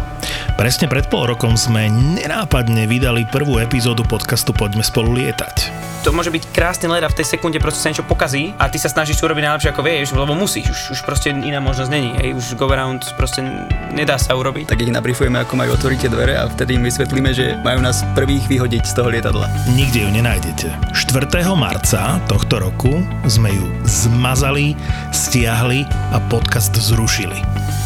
Presne 0.55 0.87
pred 0.87 1.11
pol 1.11 1.35
rokom 1.35 1.59
sme 1.59 1.91
nenápadne 1.91 2.87
vydali 2.87 3.27
prvú 3.27 3.59
epizódu 3.59 4.07
podcastu 4.07 4.55
Poďme 4.55 4.87
spolu 4.87 5.11
lietať. 5.19 5.74
To 6.05 6.13
môže 6.13 6.29
byť 6.29 6.53
krásny 6.53 6.85
let 6.85 7.01
a 7.01 7.09
v 7.09 7.17
tej 7.17 7.33
sekunde 7.33 7.57
proste 7.57 7.81
sa 7.81 7.89
niečo 7.89 8.05
pokazí 8.05 8.53
a 8.61 8.69
ty 8.69 8.77
sa 8.77 8.93
snažíš 8.93 9.25
urobiť 9.25 9.41
najlepšie 9.41 9.73
ako 9.73 9.81
vieš, 9.81 10.13
lebo 10.13 10.37
musíš, 10.37 10.69
už, 10.69 10.79
už 10.93 10.99
proste 11.01 11.33
iná 11.33 11.57
možnosť 11.57 11.89
není, 11.89 12.13
hej, 12.21 12.37
už 12.37 12.53
go 12.61 12.69
around 12.69 13.01
proste 13.17 13.41
nedá 13.89 14.21
sa 14.21 14.37
urobiť. 14.37 14.69
tak 14.69 14.85
ich 14.85 14.93
nabrifujeme, 14.93 15.41
ako 15.41 15.57
majú 15.57 15.73
otvoriť 15.73 15.97
tie 16.05 16.13
dvere 16.13 16.37
a 16.37 16.45
vtedy 16.45 16.77
im 16.77 16.85
vysvetlíme, 16.85 17.33
že 17.33 17.57
majú 17.65 17.81
nás 17.81 18.05
prvých 18.13 18.45
vyhodiť 18.45 18.85
z 18.85 18.93
toho 18.93 19.09
lietadla. 19.09 19.49
Nikde 19.73 20.05
ju 20.05 20.09
nenájdete. 20.13 20.67
4. 20.93 21.25
marca 21.57 22.21
tohto 22.29 22.61
roku 22.61 23.01
sme 23.25 23.49
ju 23.57 23.65
zmazali, 23.89 24.77
stiahli 25.09 25.89
a 26.13 26.21
podcast 26.29 26.77
zrušili. 26.77 27.41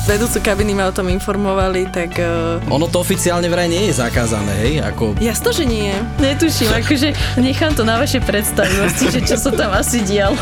Vedúcu 0.09 0.41
kabiny 0.41 0.73
ma 0.73 0.89
o 0.89 0.93
tom 0.95 1.05
informovali, 1.05 1.85
tak... 1.93 2.17
Uh, 2.17 2.57
Ono 2.73 2.89
to 2.89 2.97
oficiálne 2.97 3.45
vraj 3.45 3.69
nie 3.69 3.93
je 3.93 4.01
zakázané, 4.01 4.53
hej, 4.65 4.73
ako... 4.81 5.13
jasno, 5.21 5.53
že 5.53 5.69
nie. 5.69 5.93
Netuším, 6.17 6.73
akože 6.81 7.37
nechám 7.37 7.77
to 7.77 7.85
na 7.85 8.01
vaše 8.09 8.25
predstavivosti, 8.25 9.05
že 9.13 9.21
čo 9.21 9.37
sa 9.37 9.53
tam 9.53 9.69
asi 9.69 10.01
dialo. 10.01 10.33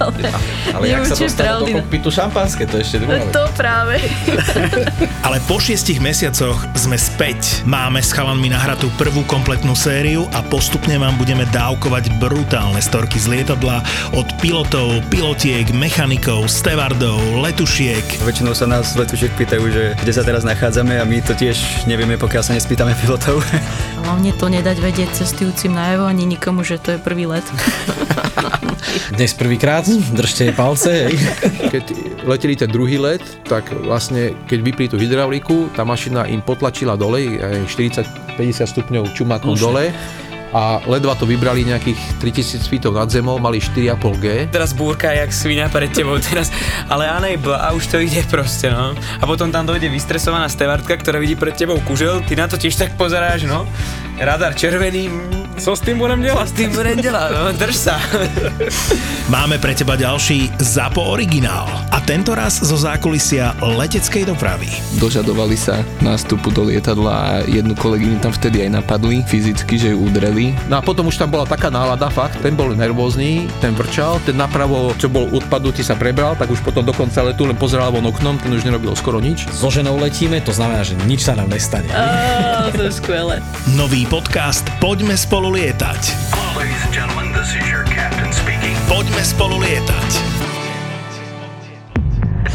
ale 0.00 0.24
Ale 0.72 0.84
jak 0.88 1.04
sa 1.04 1.14
dostalo 1.20 1.68
do 1.68 1.84
kokpitu 1.84 2.08
šampanské, 2.08 2.64
to 2.64 2.80
ešte 2.80 3.04
druhá. 3.04 3.28
To 3.28 3.44
práve. 3.52 4.00
Ale 5.28 5.36
po 5.44 5.60
šiestich 5.60 6.00
mesiacoch 6.00 6.64
sme 6.72 6.96
späť. 6.96 7.60
Máme 7.68 8.00
s 8.00 8.16
chalanmi 8.16 8.48
nahratú 8.48 8.88
prvú 8.96 9.20
kompletnú 9.28 9.76
sériu 9.76 10.24
a 10.32 10.40
postupne 10.40 10.96
vám 10.96 11.12
budeme 11.20 11.44
dávkovať 11.52 12.08
brutálne 12.16 12.80
storky 12.80 13.20
z 13.20 13.28
lietadla 13.28 13.84
od 14.16 14.24
pilotov, 14.40 15.04
pilotiek, 15.12 15.68
mechanikov, 15.76 16.48
stevardov, 16.48 17.20
letušiek. 17.44 18.24
Väčšinou 18.24 18.56
sa 18.56 18.64
nás 18.64 18.96
letušiek 18.96 19.36
pýtajú, 19.36 19.64
že 19.68 19.84
kde 20.00 20.12
sa 20.16 20.24
teraz 20.24 20.40
nachádzame 20.40 20.96
a 20.96 21.04
my 21.04 21.20
to 21.20 21.36
tiež 21.36 21.84
nevieme, 21.84 22.16
pokiaľ 22.16 22.42
sa 22.48 22.56
nespýtame 22.56 22.96
pilotov. 22.96 23.44
Hlavne 24.08 24.32
to 24.40 24.48
nedať 24.48 24.76
vedieť 24.80 25.20
cestujúcim 25.20 25.76
najavo 25.76 26.08
ani 26.08 26.24
nikomu, 26.24 26.61
že 26.62 26.78
to 26.78 26.96
je 26.96 26.98
prvý 26.98 27.26
let. 27.26 27.44
Dnes 29.16 29.34
prvýkrát, 29.34 29.86
držte 30.12 30.52
palce, 30.52 31.08
hej. 31.08 31.14
Keď 31.70 31.84
leteli 32.26 32.54
ten 32.56 32.70
druhý 32.70 32.98
let, 32.98 33.22
tak 33.46 33.70
vlastne, 33.72 34.34
keď 34.46 34.58
vypli 34.62 34.86
tú 34.88 34.96
hydrauliku, 34.98 35.70
tá 35.76 35.84
mašina 35.84 36.26
im 36.28 36.42
potlačila 36.42 36.96
dole, 36.96 37.38
aj 37.38 37.68
40-50 38.38 38.72
stupňov 38.72 39.04
čumakom 39.14 39.54
dole 39.56 39.94
a 40.52 40.84
ledva 40.84 41.16
to 41.16 41.24
vybrali 41.24 41.64
nejakých 41.64 42.20
3000 42.20 42.68
feetov 42.68 42.92
nad 42.92 43.08
zemou, 43.08 43.40
mali 43.40 43.56
4,5G. 43.56 44.52
Teraz 44.52 44.76
búrka 44.76 45.08
jak 45.08 45.32
svinia 45.32 45.72
pred 45.72 45.88
tebou 45.88 46.20
teraz, 46.20 46.52
ale 46.92 47.08
unable 47.08 47.56
a 47.56 47.72
už 47.72 47.88
to 47.88 47.96
ide 47.96 48.20
proste, 48.28 48.68
no. 48.68 48.92
A 48.92 49.24
potom 49.24 49.48
tam 49.48 49.64
dojde 49.64 49.88
vystresovaná 49.88 50.52
stevartka, 50.52 50.92
ktorá 51.00 51.16
vidí 51.16 51.40
pred 51.40 51.56
tebou 51.56 51.80
kužel, 51.88 52.20
ty 52.28 52.36
na 52.36 52.44
to 52.44 52.60
tiež 52.60 52.76
tak 52.76 52.92
pozeráš, 53.00 53.48
no. 53.48 53.64
Radar 54.20 54.52
červený, 54.52 55.08
mm, 55.08 55.41
co 55.58 55.76
s 55.76 55.80
tým 55.80 55.98
budem 55.98 56.22
delať? 56.22 56.48
S 56.48 56.52
tým 56.52 56.70
budem 56.72 56.98
delať, 57.00 57.28
no, 57.32 57.52
drž 57.52 57.76
sa. 57.76 57.96
Máme 59.28 59.60
pre 59.60 59.76
teba 59.76 59.96
ďalší 59.96 60.52
ZAPO 60.58 61.02
originál. 61.02 61.68
Tento 62.12 62.36
raz 62.36 62.60
zo 62.60 62.76
zákulisia 62.76 63.56
leteckej 63.64 64.28
dopravy. 64.28 64.68
Dožadovali 65.00 65.56
sa 65.56 65.80
nástupu 66.04 66.52
do 66.52 66.68
lietadla 66.68 67.08
a 67.08 67.28
jednu 67.48 67.72
kolegyňu 67.72 68.20
tam 68.20 68.36
vtedy 68.36 68.68
aj 68.68 68.84
napadli 68.84 69.24
fyzicky, 69.24 69.80
že 69.80 69.96
ju 69.96 70.04
udreli. 70.04 70.52
No 70.68 70.76
a 70.76 70.84
potom 70.84 71.08
už 71.08 71.16
tam 71.16 71.32
bola 71.32 71.48
taká 71.48 71.72
nálada, 71.72 72.12
fakt, 72.12 72.36
ten 72.44 72.52
bol 72.52 72.68
nervózny, 72.76 73.48
ten 73.64 73.72
vrčal, 73.72 74.20
ten 74.28 74.36
napravo, 74.36 74.92
čo 75.00 75.08
bol 75.08 75.24
odpadnutý, 75.32 75.80
sa 75.80 75.96
prebral, 75.96 76.36
tak 76.36 76.52
už 76.52 76.60
potom 76.60 76.84
dokonca 76.84 77.16
letu 77.24 77.48
len 77.48 77.56
pozeral 77.56 77.88
von 77.88 78.04
oknom, 78.04 78.36
ten 78.36 78.52
už 78.52 78.68
nerobil 78.68 78.92
skoro 78.92 79.16
nič. 79.16 79.48
So 79.48 79.72
ženou 79.72 79.96
letíme, 79.96 80.44
to 80.44 80.52
znamená, 80.52 80.84
že 80.84 81.00
nič 81.08 81.24
sa 81.24 81.32
nám 81.32 81.48
nestane. 81.48 81.88
Á, 81.96 82.68
to 82.76 82.92
je 82.92 82.92
skvelé. 82.92 83.40
Nový 83.72 84.04
podcast 84.04 84.68
Poďme 84.84 85.16
spolu 85.16 85.56
lietať. 85.56 86.12
Poďme 88.84 89.22
spolu 89.24 89.56
lietať. 89.64 90.41